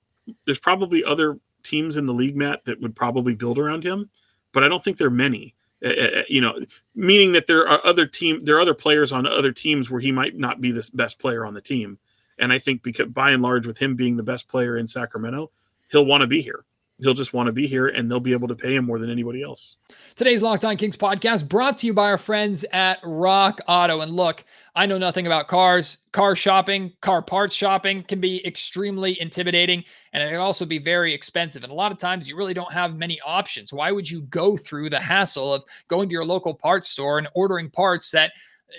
[0.46, 4.10] there's probably other teams in the league, Matt, that would probably build around him,
[4.52, 5.56] but I don't think there are many.
[5.84, 6.54] Uh, uh, uh you know,
[6.94, 10.12] meaning that there are other team, there are other players on other teams where he
[10.12, 11.98] might not be the best player on the team.
[12.38, 15.50] And I think because by and large, with him being the best player in Sacramento,
[15.90, 16.64] he'll want to be here.
[17.00, 19.08] He'll just want to be here and they'll be able to pay him more than
[19.08, 19.76] anybody else.
[20.16, 24.00] Today's Locked On Kings podcast brought to you by our friends at Rock Auto.
[24.00, 25.98] And look, I know nothing about cars.
[26.10, 31.14] Car shopping, car parts shopping can be extremely intimidating and it can also be very
[31.14, 31.62] expensive.
[31.62, 33.72] And a lot of times you really don't have many options.
[33.72, 37.28] Why would you go through the hassle of going to your local parts store and
[37.34, 38.32] ordering parts that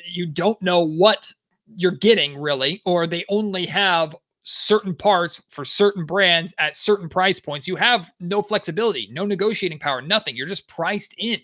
[0.06, 1.32] you don't know what
[1.76, 7.40] you're getting really, or they only have certain parts for certain brands at certain price
[7.40, 7.68] points.
[7.68, 10.36] You have no flexibility, no negotiating power, nothing.
[10.36, 11.40] You're just priced in.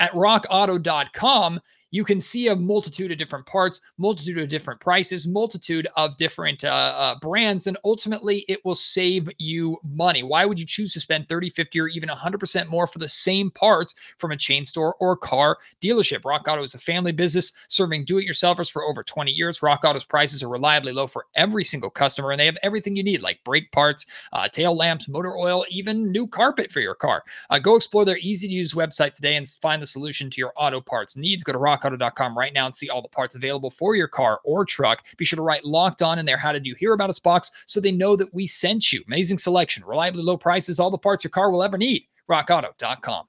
[0.00, 5.88] At rockauto.com, you can see a multitude of different parts, multitude of different prices, multitude
[5.96, 10.22] of different uh, uh, brands, and ultimately it will save you money.
[10.22, 13.50] Why would you choose to spend 30, 50, or even 100% more for the same
[13.50, 16.24] parts from a chain store or car dealership?
[16.24, 19.62] Rock Auto is a family business serving do it yourselfers for over 20 years.
[19.62, 23.02] Rock Auto's prices are reliably low for every single customer, and they have everything you
[23.02, 27.22] need like brake parts, uh, tail lamps, motor oil, even new carpet for your car.
[27.50, 30.52] Uh, go explore their easy to use website today and find the solution to your
[30.56, 31.42] auto parts needs.
[31.42, 34.40] Go to Rock rockauto.com right now and see all the parts available for your car
[34.44, 35.04] or truck.
[35.16, 36.36] Be sure to write locked on in there.
[36.36, 39.02] How did you hear about us box so they know that we sent you?
[39.06, 42.04] Amazing selection, reliably low prices, all the parts your car will ever need.
[42.30, 43.26] RockAuto.com.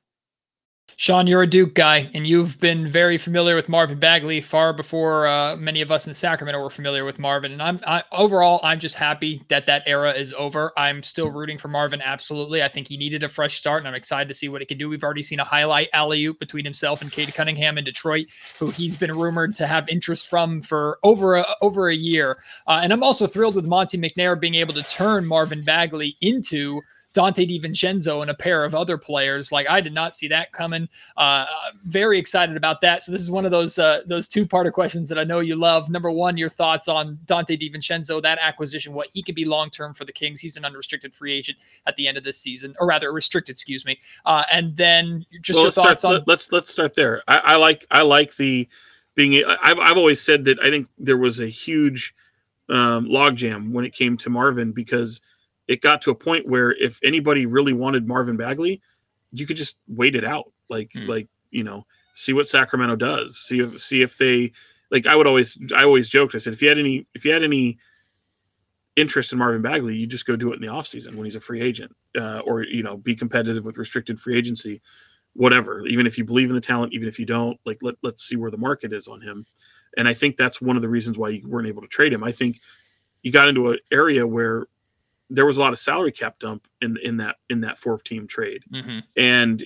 [0.97, 5.27] Sean, you're a Duke guy, and you've been very familiar with Marvin Bagley far before
[5.27, 7.53] uh, many of us in Sacramento were familiar with Marvin.
[7.53, 10.73] And I'm I, overall, I'm just happy that that era is over.
[10.75, 12.01] I'm still rooting for Marvin.
[12.01, 14.65] Absolutely, I think he needed a fresh start, and I'm excited to see what he
[14.65, 14.89] can do.
[14.89, 18.27] We've already seen a highlight alley oop between himself and Cade Cunningham in Detroit,
[18.59, 22.37] who he's been rumored to have interest from for over a, over a year.
[22.67, 26.81] Uh, and I'm also thrilled with Monte McNair being able to turn Marvin Bagley into
[27.13, 29.51] Donte DiVincenzo and a pair of other players.
[29.51, 30.87] Like I did not see that coming.
[31.17, 31.45] Uh,
[31.83, 33.01] very excited about that.
[33.01, 35.55] So this is one of those uh, those two parter questions that I know you
[35.55, 35.89] love.
[35.89, 39.93] Number one, your thoughts on Donte DiVincenzo, that acquisition, what he could be long term
[39.93, 40.39] for the Kings.
[40.39, 43.85] He's an unrestricted free agent at the end of this season, or rather restricted, excuse
[43.85, 43.99] me.
[44.25, 46.23] Uh, and then just well, your thoughts start, on.
[46.27, 47.23] Let's let's start there.
[47.27, 48.67] I, I like I like the
[49.15, 49.43] being.
[49.63, 52.13] I've I've always said that I think there was a huge
[52.69, 55.21] um, logjam when it came to Marvin because
[55.69, 58.81] it got to a point where if anybody really wanted Marvin Bagley,
[59.31, 60.51] you could just wait it out.
[60.67, 61.07] Like mm.
[61.07, 63.37] like you know, see what Sacramento does.
[63.37, 64.51] See if see if they
[64.89, 65.05] like.
[65.05, 66.33] I would always I always joked.
[66.33, 67.77] I said if you had any if you had any
[68.95, 71.39] interest in Marvin Bagley, you just go do it in the offseason when he's a
[71.39, 74.81] free agent, uh, or you know, be competitive with restricted free agency,
[75.33, 75.85] whatever.
[75.85, 78.35] Even if you believe in the talent, even if you don't, like let let's see
[78.35, 79.45] where the market is on him.
[79.95, 82.23] And I think that's one of the reasons why you weren't able to trade him.
[82.23, 82.57] I think
[83.21, 84.67] you got into an area where
[85.29, 88.27] there was a lot of salary cap dump in in that in that four team
[88.27, 88.99] trade, mm-hmm.
[89.15, 89.65] and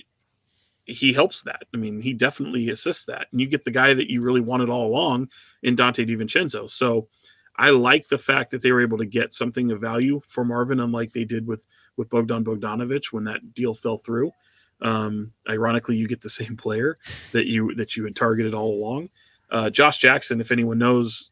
[0.84, 1.64] he helps that.
[1.72, 4.68] I mean, he definitely assists that, and you get the guy that you really wanted
[4.68, 5.28] all along
[5.62, 6.68] in Donte DiVincenzo.
[6.68, 7.08] So
[7.56, 10.80] I like the fact that they were able to get something of value for Marvin,
[10.80, 14.32] unlike they did with with Bogdan Bogdanovich when that deal fell through.
[14.82, 16.98] Um, ironically, you get the same player
[17.32, 19.10] that you that you had targeted all along.
[19.50, 21.30] Uh, Josh Jackson, if anyone knows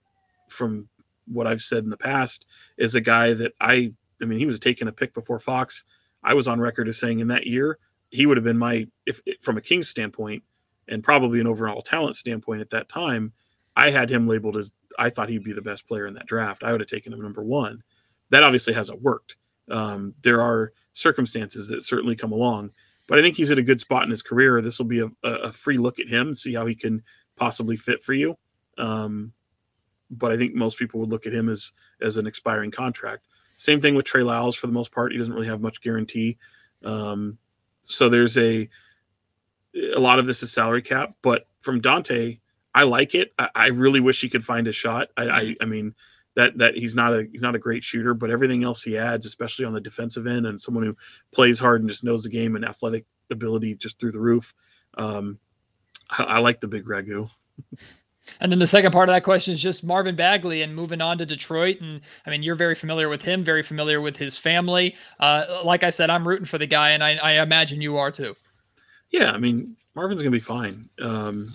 [0.49, 0.89] from
[1.27, 4.59] what I've said in the past, is a guy that I I mean, he was
[4.59, 5.85] taking a pick before Fox.
[6.23, 7.79] I was on record as saying in that year
[8.11, 10.45] he would have been my if from a Kings standpoint
[10.87, 13.33] and probably an overall talent standpoint at that time.
[13.75, 16.63] I had him labeled as I thought he'd be the best player in that draft.
[16.63, 17.83] I would have taken him number one.
[18.31, 19.37] That obviously hasn't worked.
[19.71, 22.73] Um, there are circumstances that certainly come along,
[23.09, 24.61] but I think he's at a good spot in his career.
[24.61, 27.03] This will be a, a free look at him, see how he can
[27.37, 28.37] possibly fit for you.
[28.77, 29.33] Um,
[30.11, 33.27] but I think most people would look at him as as an expiring contract.
[33.63, 35.13] Same thing with Trey Lyles for the most part.
[35.13, 36.37] He doesn't really have much guarantee.
[36.85, 37.39] Um,
[37.83, 38.69] so there's a
[39.95, 42.41] a lot of this is salary cap, but from Donte,
[42.75, 43.33] I like it.
[43.39, 45.11] I, I really wish he could find a shot.
[45.17, 45.95] I, I, I mean
[46.35, 49.27] that that he's not a he's not a great shooter, but everything else he adds,
[49.27, 50.97] especially on the defensive end, and someone who
[51.33, 54.55] plays hard and just knows the game and athletic ability just through the roof.
[54.99, 55.39] Um,
[56.11, 57.31] I, I like the big ragu.
[58.41, 61.19] And then the second part of that question is just Marvin Bagley and moving on
[61.19, 61.81] to Detroit.
[61.81, 64.95] And I mean, you're very familiar with him, very familiar with his family.
[65.19, 68.11] Uh, like I said, I'm rooting for the guy, and I, I imagine you are
[68.11, 68.35] too.
[69.11, 70.89] Yeah, I mean, Marvin's going to be fine.
[71.01, 71.49] Um,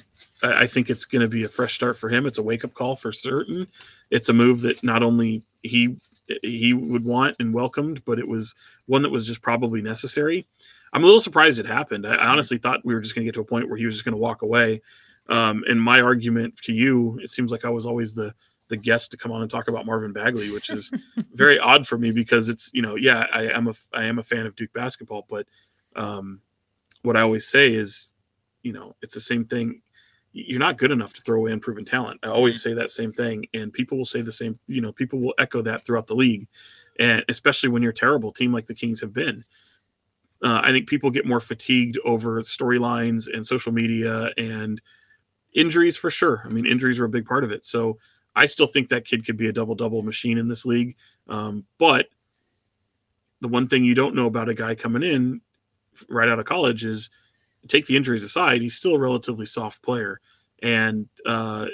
[0.44, 2.26] I, I, think it's going to be a fresh start for him.
[2.26, 3.68] It's a wake up call for certain.
[4.12, 5.98] It's a move that not only he
[6.44, 8.54] he would want and welcomed, but it was
[8.86, 10.46] one that was just probably necessary.
[10.94, 12.06] I'm a little surprised it happened.
[12.06, 13.86] I, I honestly thought we were just going to get to a point where he
[13.86, 14.82] was just going to walk away.
[15.30, 18.34] Um, and my argument to you, it seems like I was always the
[18.70, 20.92] the guest to come on and talk about Marvin Bagley, which is
[21.34, 24.24] very odd for me because it's you know yeah I am a I am a
[24.24, 25.48] fan of Duke basketball, but
[25.96, 26.42] um,
[27.02, 28.14] what I always say is
[28.64, 29.82] you know it's the same thing.
[30.34, 32.20] You're not good enough to throw away unproven talent.
[32.22, 34.60] I always say that same thing, and people will say the same.
[34.68, 36.48] You know, people will echo that throughout the league,
[37.00, 39.44] and especially when you're a terrible team like the Kings have been.
[40.44, 44.80] Uh, I think people get more fatigued over storylines and social media and
[45.58, 46.44] injuries for sure.
[46.46, 47.66] I mean, injuries are a big part of it.
[47.66, 47.98] So
[48.36, 50.96] I still think that kid could be a double double machine in this league.
[51.28, 52.08] Um, but
[53.42, 55.42] the one thing you don't know about a guy coming in
[56.10, 57.10] right out of college is
[57.68, 60.22] take the injuries aside, he's still a relatively soft player.
[60.62, 61.66] And uh,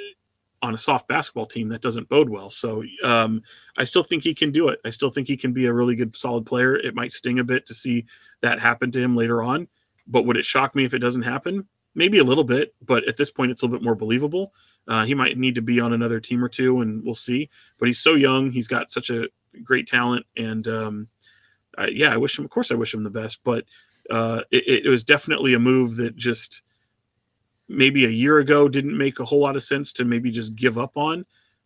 [0.62, 2.50] on a soft basketball team, that doesn't bode well.
[2.50, 3.44] So um,
[3.78, 4.80] I still think he can do it.
[4.86, 6.76] I still think he can be a really good, solid player.
[6.76, 8.06] It might sting a bit to see
[8.42, 9.68] that happen to him later on.
[10.08, 11.68] But would it shock me if it doesn't happen?
[11.96, 14.54] Maybe a little bit, but at this point, it's a little bit more believable.
[14.88, 17.50] Uh, he might need to be on another team or two, and we'll see.
[17.80, 19.28] But he's so young; he's got such a
[19.64, 21.08] great talent, and um,
[21.78, 22.46] I, yeah, I wish him.
[22.46, 23.40] Of course, I wish him the best.
[23.44, 23.66] But
[24.10, 26.62] uh, it, it, was definitely a move that just
[27.68, 30.78] maybe a year ago didn't make a whole lot of sense to maybe just give
[30.78, 31.26] up on.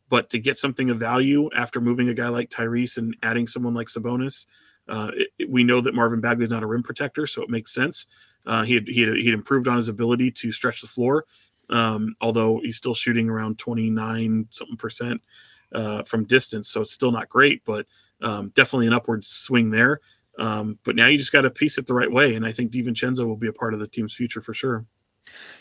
[0.09, 3.73] But to get something of value after moving a guy like Tyrese and adding someone
[3.73, 4.45] like Sabonis,
[4.87, 7.73] uh, it, we know that Marvin Bagley is not a rim protector, so it makes
[7.73, 8.05] sense.
[8.45, 11.25] Uh, he had, he had, he improved on his ability to stretch the floor,
[11.69, 15.21] um, although he's still shooting around 29 something percent
[15.73, 17.85] uh, from distance, so it's still not great, but
[18.21, 19.99] um, definitely an upward swing there.
[20.39, 22.71] Um, but now you just got to piece it the right way, and I think
[22.71, 24.85] DiVincenzo will be a part of the team's future for sure.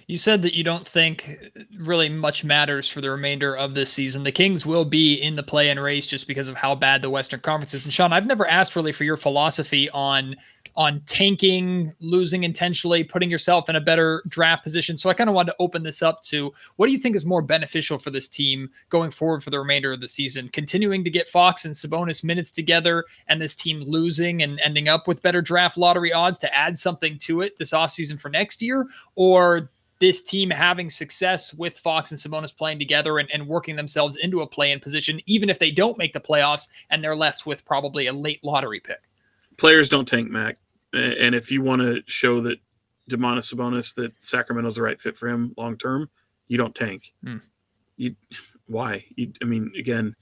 [0.07, 1.37] You said that you don't think
[1.79, 4.23] really much matters for the remainder of this season.
[4.23, 7.11] The Kings will be in the play and race just because of how bad the
[7.11, 7.85] Western Conference is.
[7.85, 10.37] And Sean, I've never asked really for your philosophy on
[10.77, 14.99] on tanking, losing intentionally, putting yourself in a better draft position.
[14.99, 17.25] So I kind of wanted to open this up to what do you think is
[17.25, 20.51] more beneficial for this team going forward for the remainder of the season?
[20.51, 25.09] Continuing to get Fox and Sabonis minutes together and this team losing and ending up
[25.09, 28.87] with better draft lottery odds to add something to it this offseason for next year?
[29.15, 34.17] Or this team having success with Fox and Sabonis playing together and, and working themselves
[34.17, 37.47] into a play in position, even if they don't make the playoffs and they're left
[37.47, 39.01] with probably a late lottery pick.
[39.57, 40.59] Players don't tank, Mac.
[40.93, 42.59] And if you want to show that
[43.11, 46.11] Domantas Sabonis that Sacramento's the right fit for him long term,
[46.49, 47.15] you don't tank.
[47.25, 47.39] Hmm.
[47.97, 48.17] You
[48.67, 49.05] why?
[49.17, 50.15] You, I mean, again,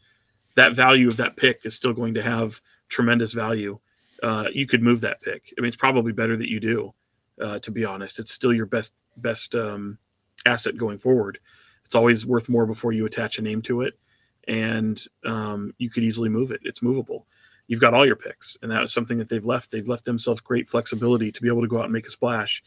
[0.55, 3.79] that value of that pick is still going to have tremendous value.
[4.23, 5.53] Uh, you could move that pick.
[5.59, 6.95] I mean, it's probably better that you do.
[7.41, 9.99] Uh, to be honest, it's still your best best um,
[10.47, 11.39] asset going forward.
[11.85, 13.99] It's always worth more before you attach a name to it,
[14.47, 16.61] and um, you could easily move it.
[16.65, 17.27] It's movable
[17.67, 19.71] you've got all your picks, and that is something that they've left.
[19.71, 22.63] They've left themselves great flexibility to be able to go out and make a splash.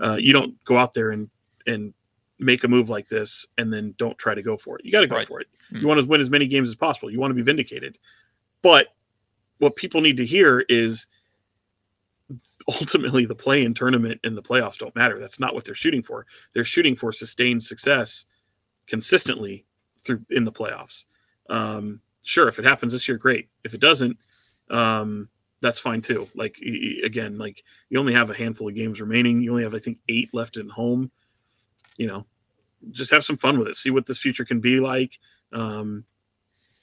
[0.00, 1.30] Uh, you don't go out there and
[1.66, 1.94] and
[2.38, 4.84] make a move like this and then don't try to go for it.
[4.84, 5.24] You got to go right.
[5.24, 5.48] for it.
[5.66, 5.78] Mm-hmm.
[5.78, 7.10] You want to win as many games as possible.
[7.10, 7.96] You want to be vindicated.
[8.60, 8.88] But
[9.56, 11.06] what people need to hear is
[12.68, 15.18] ultimately the play in tournament and the playoffs don't matter.
[15.18, 16.26] That's not what they're shooting for.
[16.52, 18.26] They're shooting for sustained success
[18.86, 19.64] consistently
[19.98, 21.06] through in the playoffs.
[21.48, 23.48] Um, sure, if it happens this year, great.
[23.64, 24.18] If it doesn't,
[24.70, 25.28] um,
[25.60, 26.28] that's fine too.
[26.34, 26.58] Like
[27.04, 29.42] again, like you only have a handful of games remaining.
[29.42, 31.10] You only have, I think, eight left in home.
[31.96, 32.26] You know,
[32.90, 33.76] just have some fun with it.
[33.76, 35.18] See what this future can be like.
[35.52, 36.04] Um,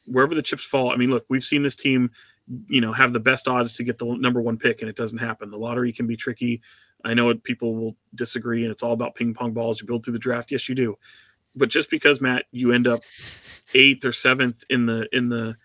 [0.05, 0.91] wherever the chips fall.
[0.91, 2.11] I mean, look, we've seen this team,
[2.67, 5.19] you know, have the best odds to get the number one pick, and it doesn't
[5.19, 5.49] happen.
[5.49, 6.61] The lottery can be tricky.
[7.03, 9.81] I know people will disagree, and it's all about ping pong balls.
[9.81, 10.51] You build through the draft.
[10.51, 10.95] Yes, you do.
[11.55, 13.01] But just because Matt, you end up
[13.73, 15.55] eighth or seventh in the in the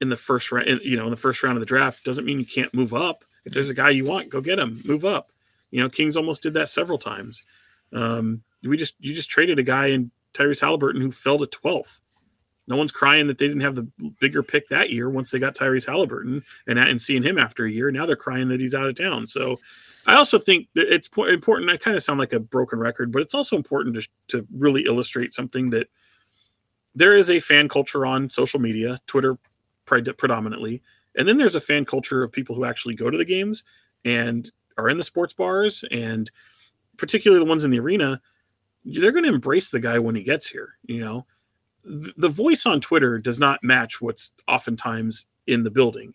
[0.00, 2.38] in the first round, you know, in the first round of the draft doesn't mean
[2.38, 3.24] you can't move up.
[3.44, 5.26] If there's a guy you want, go get him, move up.
[5.70, 7.44] You know, Kings almost did that several times.
[7.92, 12.00] Um, we just you just traded a guy in Tyrese Halliburton who fell to 12th.
[12.68, 15.54] No one's crying that they didn't have the bigger pick that year once they got
[15.54, 17.90] Tyrese Halliburton and and seeing him after a year.
[17.90, 19.26] Now they're crying that he's out of town.
[19.26, 19.60] So
[20.06, 21.70] I also think that it's important.
[21.70, 24.82] I kind of sound like a broken record, but it's also important to, to really
[24.82, 25.88] illustrate something that
[26.94, 29.38] there is a fan culture on social media, Twitter
[29.84, 30.82] predominantly.
[31.16, 33.64] And then there's a fan culture of people who actually go to the games
[34.04, 36.30] and are in the sports bars and
[36.96, 38.20] particularly the ones in the arena.
[38.84, 40.78] They're going to embrace the guy when he gets here.
[40.84, 41.26] You know,
[41.86, 46.14] the voice on Twitter does not match what's oftentimes in the building.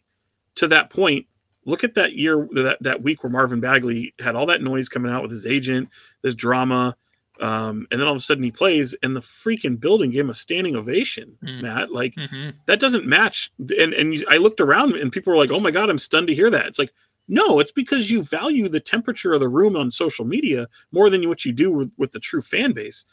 [0.56, 1.28] To that point,
[1.66, 5.12] look at that year, that, that week where Marvin Bagley had all that noise coming
[5.12, 5.90] out with his agent,
[6.22, 6.96] this drama,
[7.40, 10.30] um, and then all of a sudden he plays, and the freaking building gave him
[10.30, 11.38] a standing ovation.
[11.44, 11.62] Mm.
[11.62, 12.50] Matt, like mm-hmm.
[12.66, 13.52] that doesn't match.
[13.58, 16.36] And and I looked around, and people were like, "Oh my god, I'm stunned to
[16.36, 16.92] hear that." It's like,
[17.28, 21.28] no, it's because you value the temperature of the room on social media more than
[21.30, 23.06] what you do with, with the true fan base.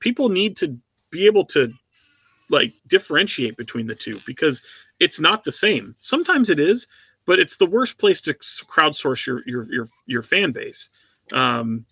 [0.00, 0.78] People need to
[1.10, 1.72] be able to
[2.50, 4.62] like differentiate between the two because
[4.98, 5.94] it's not the same.
[5.96, 6.86] Sometimes it is,
[7.26, 10.90] but it's the worst place to crowdsource your your your, your fan base.
[11.32, 11.86] Um,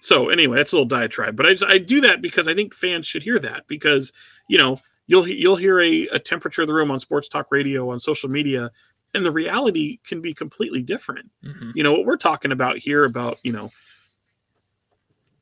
[0.00, 2.74] so anyway, that's a little diatribe, but I just, I do that because I think
[2.74, 4.12] fans should hear that because
[4.48, 7.90] you know you'll you'll hear a, a temperature of the room on sports talk radio
[7.90, 8.70] on social media,
[9.14, 11.30] and the reality can be completely different.
[11.42, 11.70] Mm-hmm.
[11.74, 13.70] You know what we're talking about here about you know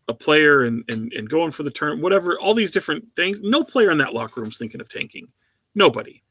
[0.09, 3.41] a player and, and and going for the turn, whatever, all these different things.
[3.41, 5.29] No player in that locker room's thinking of tanking.
[5.75, 6.23] Nobody.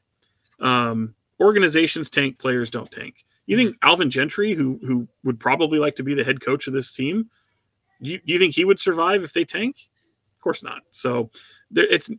[0.60, 3.24] Um, organizations tank, players don't tank.
[3.46, 3.76] You think.
[3.82, 7.30] Alvin Gentry, who who would probably like to be the head coach of this team,
[8.00, 9.76] you, you think he would survive if they tank?
[10.36, 10.82] Of course not.
[10.90, 11.30] So
[11.70, 12.10] there, it's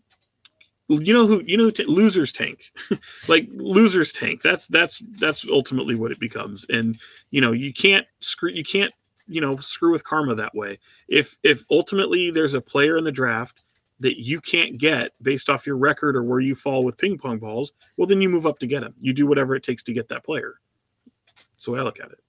[0.90, 2.72] you know who you know t- losers tank
[3.30, 7.00] like losers tank that's that's that's ultimately what it becomes and
[7.32, 8.94] you know you can't screw you can't
[9.28, 10.80] you know screw with karma that way.
[11.08, 13.62] If if ultimately there's a player in the draft
[14.00, 17.40] that you can't get based off your record or where you fall with ping pong
[17.40, 18.94] balls well then you move up to get him.
[18.98, 20.56] You do whatever it takes to get that player.
[21.58, 22.23] So i look at it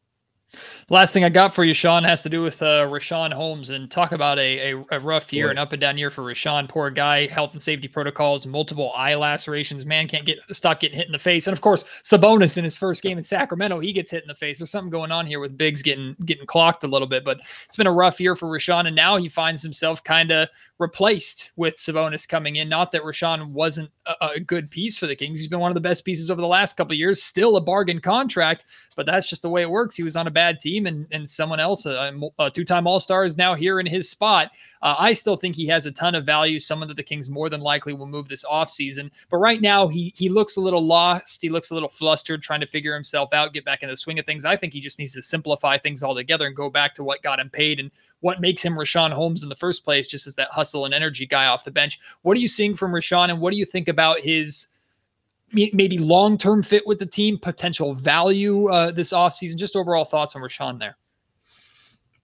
[0.90, 3.90] Last thing I got for you, Sean, has to do with uh, Richaun Holmes and
[3.90, 5.52] talk about a, a, a rough year, Boy.
[5.52, 6.68] an up and down year for Richaun.
[6.68, 9.86] Poor guy, health and safety protocols, multiple eye lacerations.
[9.86, 11.46] Man can't get stop getting hit in the face.
[11.46, 14.34] And of course, Sabonis in his first game in Sacramento, he gets hit in the
[14.34, 14.58] face.
[14.58, 17.76] There's something going on here with Biggs getting getting clocked a little bit, but it's
[17.76, 21.76] been a rough year for Richaun, and now he finds himself kind of replaced with
[21.76, 22.68] Sabonis coming in.
[22.68, 25.38] Not that Richaun wasn't a, a, good piece for the Kings.
[25.38, 28.00] He's been one of the best pieces over the last couple years, still a bargain
[28.00, 28.64] contract,
[28.96, 29.94] but that's just the way it works.
[29.94, 33.38] He was on a bad team and, and someone else, a, a two-time All-Star is
[33.38, 34.50] now here in his spot.
[34.82, 37.48] Uh, I still think he has a ton of value, someone that the Kings more
[37.48, 39.10] than likely will move this offseason.
[39.30, 41.40] But right now he he looks a little lost.
[41.40, 44.18] He looks a little flustered, trying to figure himself out, get back in the swing
[44.18, 44.44] of things.
[44.44, 47.40] I think he just needs to simplify things altogether and go back to what got
[47.40, 47.90] him paid and
[48.20, 51.26] what makes him Richaun Holmes in the first place, just as that hustle and energy
[51.26, 51.98] guy off the bench.
[52.22, 54.66] What are you seeing from Richaun, and what do you think about his
[55.54, 59.56] maybe long term fit with the team, potential value uh, this offseason?
[59.56, 60.96] Just overall thoughts on Richaun there.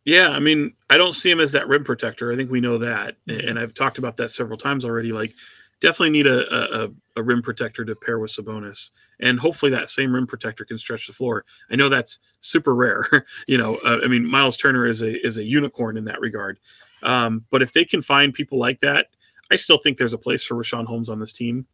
[0.05, 2.33] Yeah, I mean, I don't see him as that rim protector.
[2.33, 5.13] I think we know that, and I've talked about that several times already.
[5.13, 5.33] Like,
[5.81, 10.15] definitely need a, a, a rim protector to pair with Sabonis, and hopefully that same
[10.15, 11.45] rim protector can stretch the floor.
[11.71, 13.07] I know that's super rare.
[13.47, 16.59] you know, uh, I mean, Miles Turner is a is a unicorn in that regard.
[17.03, 19.09] Um, but if they can find people like that,
[19.51, 21.67] I still think there's a place for Richaun Holmes on this team.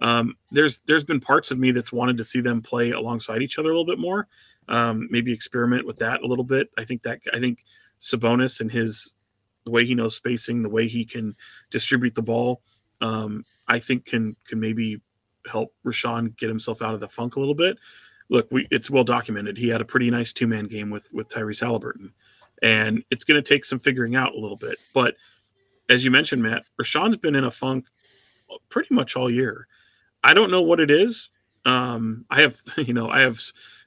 [0.00, 3.58] Um, there's there's been parts of me that's wanted to see them play alongside each
[3.58, 4.28] other a little bit more.
[4.68, 6.70] Um, maybe experiment with that a little bit.
[6.78, 7.64] I think that I think
[8.00, 9.14] Sabonis and his
[9.64, 11.36] the way he knows spacing, the way he can
[11.70, 12.60] distribute the ball,
[13.00, 15.00] um, I think can can maybe
[15.50, 17.78] help Richaun get himself out of the funk a little bit.
[18.28, 19.58] Look, we it's well documented.
[19.58, 22.12] He had a pretty nice two man game with with Tyrese Halliburton,
[22.62, 24.78] and it's going to take some figuring out a little bit.
[24.92, 25.16] But
[25.88, 27.86] as you mentioned, Matt, Richaun's been in a funk
[28.68, 29.66] pretty much all year.
[30.24, 31.28] I don't know what it is.
[31.66, 33.38] Um, I have, you know, I have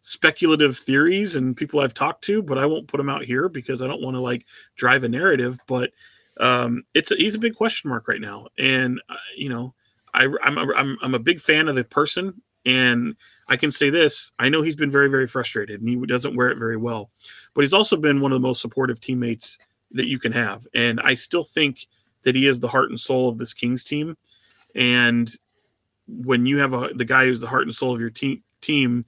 [0.02, 3.82] speculative theories and people I've talked to, but I won't put them out here because
[3.82, 5.58] I don't want to like drive a narrative.
[5.68, 5.92] But
[6.40, 9.74] um, it's a, he's a big question mark right now, and uh, you know,
[10.14, 13.16] I, I'm I'm I'm a big fan of the person, and
[13.50, 16.50] I can say this: I know he's been very very frustrated, and he doesn't wear
[16.50, 17.10] it very well,
[17.56, 19.58] but he's also been one of the most supportive teammates
[19.92, 21.88] that you can have, and I still think
[22.22, 24.16] that he is the heart and soul of this Kings team,
[24.76, 25.34] and
[26.08, 29.06] when you have a, the guy who's the heart and soul of your te- team,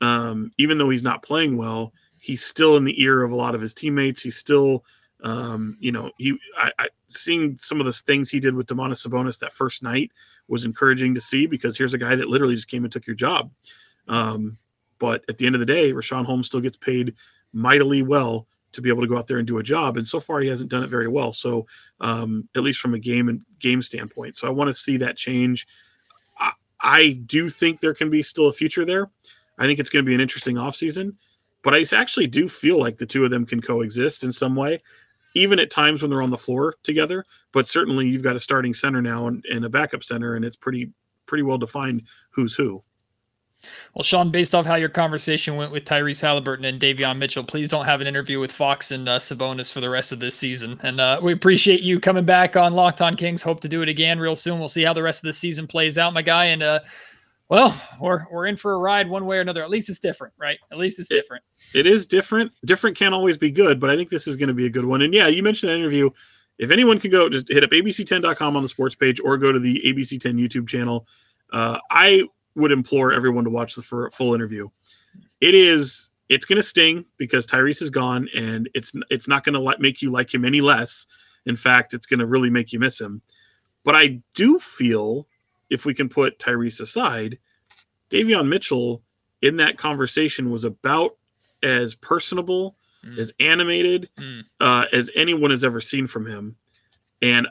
[0.00, 3.54] um, even though he's not playing well, he's still in the ear of a lot
[3.54, 4.22] of his teammates.
[4.22, 4.84] He's still,
[5.22, 9.06] um, you know, he I, I, seeing some of the things he did with Domantas
[9.06, 10.10] Sabonis that first night
[10.48, 13.16] was encouraging to see because here's a guy that literally just came and took your
[13.16, 13.50] job.
[14.08, 14.58] Um,
[14.98, 17.14] but at the end of the day, Richaun Holmes still gets paid
[17.52, 19.96] mightily well to be able to go out there and do a job.
[19.96, 21.32] And so far, he hasn't done it very well.
[21.32, 21.66] So,
[22.00, 25.16] um, at least from a game and game standpoint, so I want to see that
[25.16, 25.66] change.
[26.80, 29.10] I do think there can be still a future there.
[29.58, 31.16] I think it's going to be an interesting offseason,
[31.62, 34.82] but I actually do feel like the two of them can coexist in some way,
[35.34, 37.24] even at times when they're on the floor together.
[37.52, 40.56] But certainly, you've got a starting center now and, and a backup center, and it's
[40.56, 40.92] pretty
[41.26, 42.82] pretty well defined who's who.
[43.94, 47.68] Well, Sean, based off how your conversation went with Tyrese Halliburton and Davion Mitchell, please
[47.68, 50.78] don't have an interview with Fox and uh, Sabonis for the rest of this season.
[50.82, 53.42] And uh, we appreciate you coming back on Locked On Kings.
[53.42, 54.58] Hope to do it again real soon.
[54.58, 56.46] We'll see how the rest of the season plays out, my guy.
[56.46, 56.80] And uh,
[57.48, 59.62] well, we're we're in for a ride one way or another.
[59.62, 60.58] At least it's different, right?
[60.72, 61.44] At least it's different.
[61.74, 62.52] it, it is different.
[62.64, 64.84] Different can't always be good, but I think this is going to be a good
[64.84, 65.02] one.
[65.02, 66.10] And yeah, you mentioned that interview.
[66.58, 69.58] If anyone can go, just hit up abc10.com on the sports page or go to
[69.58, 71.06] the ABC10 YouTube channel.
[71.52, 72.24] Uh, I
[72.56, 74.68] would implore everyone to watch the full interview.
[75.40, 79.54] It is it's going to sting because Tyrese is gone, and it's it's not going
[79.54, 81.06] to make you like him any less.
[81.44, 83.22] In fact, it's going to really make you miss him.
[83.84, 85.28] But I do feel
[85.70, 87.38] if we can put Tyrese aside,
[88.10, 89.02] Davion Mitchell
[89.42, 91.12] in that conversation was about
[91.62, 93.18] as personable, mm.
[93.18, 94.42] as animated mm.
[94.60, 96.56] uh, as anyone has ever seen from him.
[97.22, 97.46] And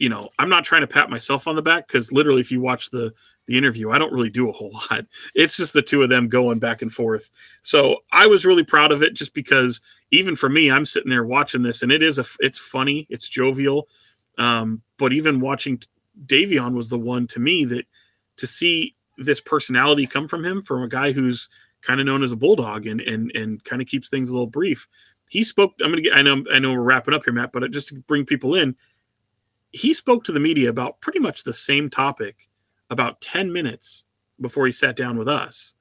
[0.00, 2.60] you know, I'm not trying to pat myself on the back because literally, if you
[2.60, 3.12] watch the
[3.50, 3.90] the interview.
[3.90, 5.06] I don't really do a whole lot.
[5.34, 7.30] It's just the two of them going back and forth.
[7.62, 9.80] So I was really proud of it just because
[10.12, 13.28] even for me, I'm sitting there watching this and it is a it's funny, it's
[13.28, 13.88] jovial.
[14.38, 15.80] Um, but even watching
[16.24, 17.86] Davion was the one to me that
[18.36, 21.48] to see this personality come from him from a guy who's
[21.82, 24.46] kind of known as a bulldog and and and kind of keeps things a little
[24.46, 24.86] brief.
[25.28, 25.74] He spoke.
[25.82, 26.16] I'm gonna get.
[26.16, 26.44] I know.
[26.52, 28.76] I know we're wrapping up here, Matt, but just to bring people in,
[29.72, 32.48] he spoke to the media about pretty much the same topic
[32.88, 34.04] about 10 minutes
[34.40, 35.74] before he sat down with us.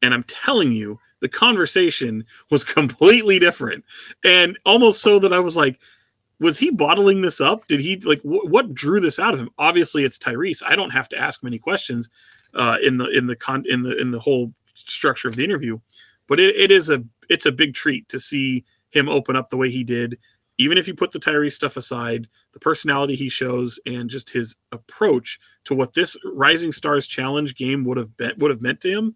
[0.00, 3.84] And I'm telling you, the conversation was completely different.
[4.24, 5.80] And almost so that I was like,
[6.40, 7.66] was he bottling this up?
[7.66, 9.50] Did he like wh- what drew this out of him?
[9.58, 10.62] Obviously, it's Tyrese.
[10.66, 12.08] I don't have to ask many questions
[12.54, 15.80] uh, in the in the con in the in the whole structure of the interview,
[16.28, 19.56] but it, it is a it's a big treat to see him open up the
[19.56, 20.18] way he did.
[20.58, 24.56] Even if you put the Tyrese stuff aside, the personality he shows and just his
[24.72, 28.90] approach to what this Rising Stars Challenge game would have been, would have meant to
[28.90, 29.14] him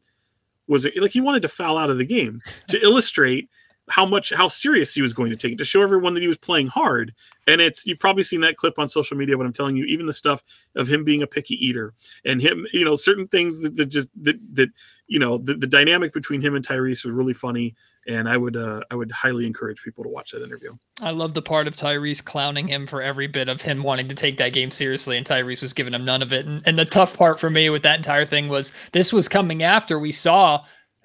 [0.68, 3.48] was like he wanted to foul out of the game to illustrate
[3.90, 6.28] how much how serious he was going to take it to show everyone that he
[6.28, 7.12] was playing hard
[7.46, 10.06] and it's you've probably seen that clip on social media but i'm telling you even
[10.06, 10.42] the stuff
[10.76, 14.08] of him being a picky eater and him you know certain things that, that just
[14.20, 14.70] that that
[15.12, 17.74] you know the, the dynamic between him and tyrese was really funny.
[18.08, 20.74] And i would uh i would highly encourage people to watch that interview.
[21.00, 24.14] I love the part of tyrese clowning him for every bit of him wanting to
[24.14, 25.16] take that game seriously.
[25.16, 26.46] And tyrese was giving him none of it.
[26.46, 29.62] And, and the tough part for me with that entire thing was this was coming
[29.62, 30.64] after we saw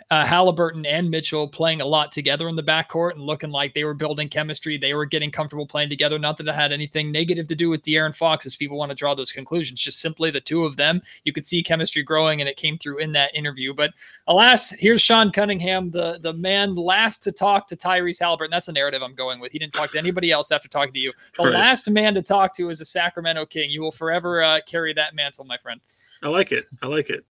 [0.10, 3.84] uh, Halliburton and Mitchell playing a lot together in the backcourt and looking like they
[3.84, 4.78] were building chemistry.
[4.78, 6.18] They were getting comfortable playing together.
[6.18, 8.96] Not that it had anything negative to do with De'Aaron Fox, as people want to
[8.96, 9.82] draw those conclusions.
[9.82, 11.02] Just simply the two of them.
[11.26, 13.74] You could see chemistry growing, and it came through in that interview.
[13.74, 13.94] But
[14.28, 18.52] alas, here's Sean Cunningham, the the man last to talk to Tyrese Halliburton.
[18.52, 19.52] That's the narrative I'm going with.
[19.52, 21.12] He didn't talk to anybody else after talking to you.
[21.38, 21.54] The right.
[21.54, 23.70] last man to talk to is a Sacramento King.
[23.72, 25.82] You will forever uh, carry that mantle, my friend.
[26.24, 26.66] I like it.
[26.82, 27.26] I like it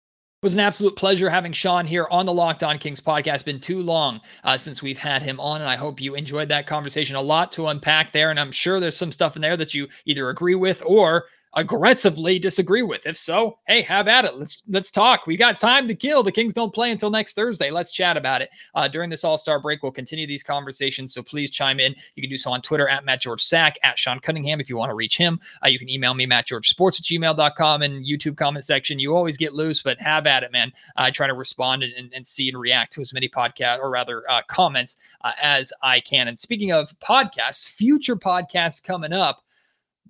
[0.44, 3.46] was an absolute pleasure having Sean here on the Locked On Kings podcast.
[3.46, 6.66] Been too long uh, since we've had him on, and I hope you enjoyed that
[6.66, 7.16] conversation.
[7.16, 9.88] A lot to unpack there, and I'm sure there's some stuff in there that you
[10.04, 11.24] either agree with or
[11.56, 13.06] aggressively disagree with.
[13.06, 14.36] If so, hey, have at it.
[14.36, 15.26] Let's let's talk.
[15.26, 16.22] We got time to kill.
[16.22, 17.70] The Kings don't play until next Thursday.
[17.70, 18.50] Let's chat about it.
[18.74, 21.14] Uh, during this All Star break, we'll continue these conversations.
[21.14, 21.94] So please chime in.
[22.14, 24.76] You can do so on Twitter at Matt George Sack, at Sean Cunningham if you
[24.76, 25.40] want to reach him.
[25.64, 28.98] Uh, you can email me, Matt George Sports at gmail.com and YouTube comment section.
[28.98, 30.72] You always get loose, but have at it, man.
[30.96, 34.24] I try to respond and, and, see and react to as many podcast or rather
[34.30, 36.28] uh, comments uh, as I can.
[36.28, 39.43] And speaking of podcasts, future podcasts coming up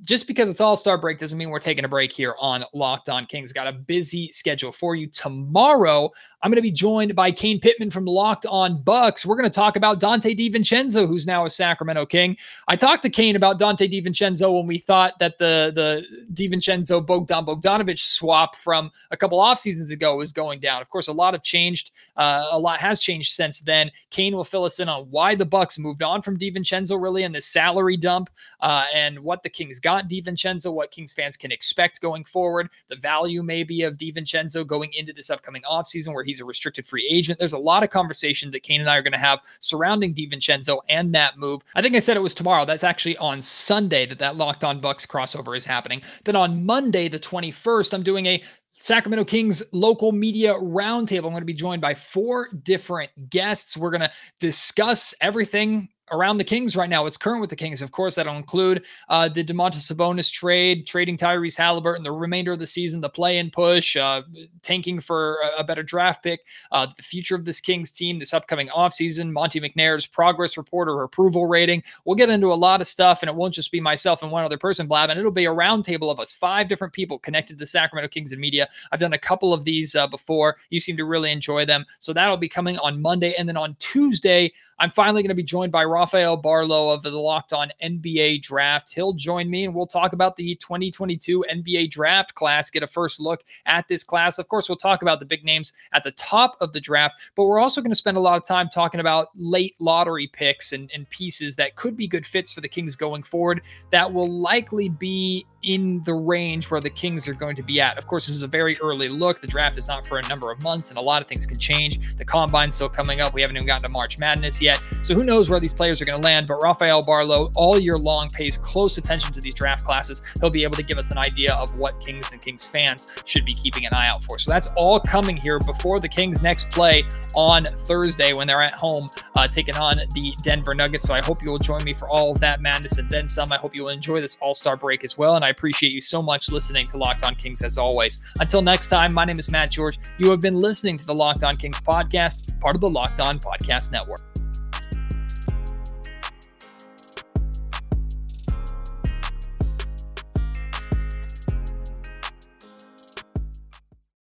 [0.04, 3.08] just because it's all star break doesn't mean we're taking a break here on Locked
[3.08, 3.52] On Kings.
[3.52, 6.10] Got a busy schedule for you tomorrow.
[6.42, 9.24] I'm going to be joined by Kane Pittman from Locked On Bucks.
[9.24, 12.36] We're going to talk about Donte DiVincenzo, who's now a Sacramento King.
[12.68, 17.46] I talked to Kane about Donte DiVincenzo when we thought that the the DiVincenzo Bogdan
[17.46, 20.82] Bogdanovich swap from a couple off seasons ago was going down.
[20.82, 21.92] Of course, a lot have changed.
[22.14, 23.90] Uh, a lot has changed since then.
[24.10, 27.34] Kane will fill us in on why the Bucks moved on from DiVincenzo really and
[27.34, 28.28] the salary dump
[28.60, 32.96] uh, and what the Kings got DiVincenzo, what Kings fans can expect going forward, the
[32.96, 37.38] value maybe of DiVincenzo going into this upcoming offseason where he's a restricted free agent.
[37.38, 40.80] There's a lot of conversation that Kane and I are going to have surrounding DiVincenzo
[40.88, 41.62] and that move.
[41.74, 42.64] I think I said it was tomorrow.
[42.64, 46.02] That's actually on Sunday that that Locked On Bucks crossover is happening.
[46.24, 48.42] Then on Monday, the 21st, I'm doing a
[48.76, 51.26] Sacramento Kings local media roundtable.
[51.26, 53.76] I'm going to be joined by four different guests.
[53.76, 57.02] We're going to discuss everything around the Kings right now.
[57.02, 61.16] What's current with the Kings, of course, that'll include uh, the Domantas Sabonis trade, trading
[61.16, 64.22] Tyrese Halliburton, the remainder of the season, the play-in push, uh,
[64.62, 66.40] tanking for a, better draft pick,
[66.72, 71.02] uh, the future of this Kings team, this upcoming offseason, Monte McNair's progress report or
[71.02, 71.82] approval rating.
[72.04, 74.44] We'll get into a lot of stuff, and it won't just be myself and one
[74.44, 75.16] other person blabbing.
[75.16, 78.40] It'll be a roundtable of us, five different people connected to the Sacramento Kings and
[78.40, 78.68] media.
[78.92, 80.56] I've done a couple of these uh, before.
[80.68, 83.74] You seem to really enjoy them, so that'll be coming on Monday, and then on
[83.78, 88.42] Tuesday, I'm finally going to be joined by Rafael Barlow of the Locked On NBA
[88.42, 88.92] Draft.
[88.92, 93.20] He'll join me and we'll talk about the 2022 NBA Draft class, get a first
[93.20, 94.38] look at this class.
[94.38, 97.46] Of course, we'll talk about the big names at the top of the draft, but
[97.46, 100.90] we're also going to spend a lot of time talking about late lottery picks and,
[100.92, 104.90] and pieces that could be good fits for the Kings going forward that will likely
[104.90, 107.98] be in the range where the Kings are going to be at.
[107.98, 109.40] Of course, this is a very early look.
[109.40, 111.58] The draft is not for a number of months, and a lot of things can
[111.58, 112.16] change.
[112.16, 113.34] The combine's still coming up.
[113.34, 114.86] We haven't even gotten to March Madness yet.
[115.02, 116.46] So who knows where these players are going to land.
[116.46, 120.22] But Rafael Barlow, all year long pays close attention to these draft classes.
[120.40, 123.44] He'll be able to give us an idea of what Kings and Kings fans should
[123.44, 124.38] be keeping an eye out for.
[124.38, 127.04] So that's all coming here before the Kings next play
[127.34, 129.04] on Thursday when they're at home
[129.34, 131.04] uh, taking on the Denver Nuggets.
[131.04, 133.52] So I hope you will join me for all of that madness and then some.
[133.52, 135.36] I hope you will enjoy this All Star break as well.
[135.36, 138.20] And I appreciate you so much listening to Locked On Kings as always.
[138.40, 139.98] Until next time, my name is Matt George.
[140.18, 143.38] You have been listening to the Locked On Kings podcast, part of the Locked On
[143.38, 144.33] Podcast Network.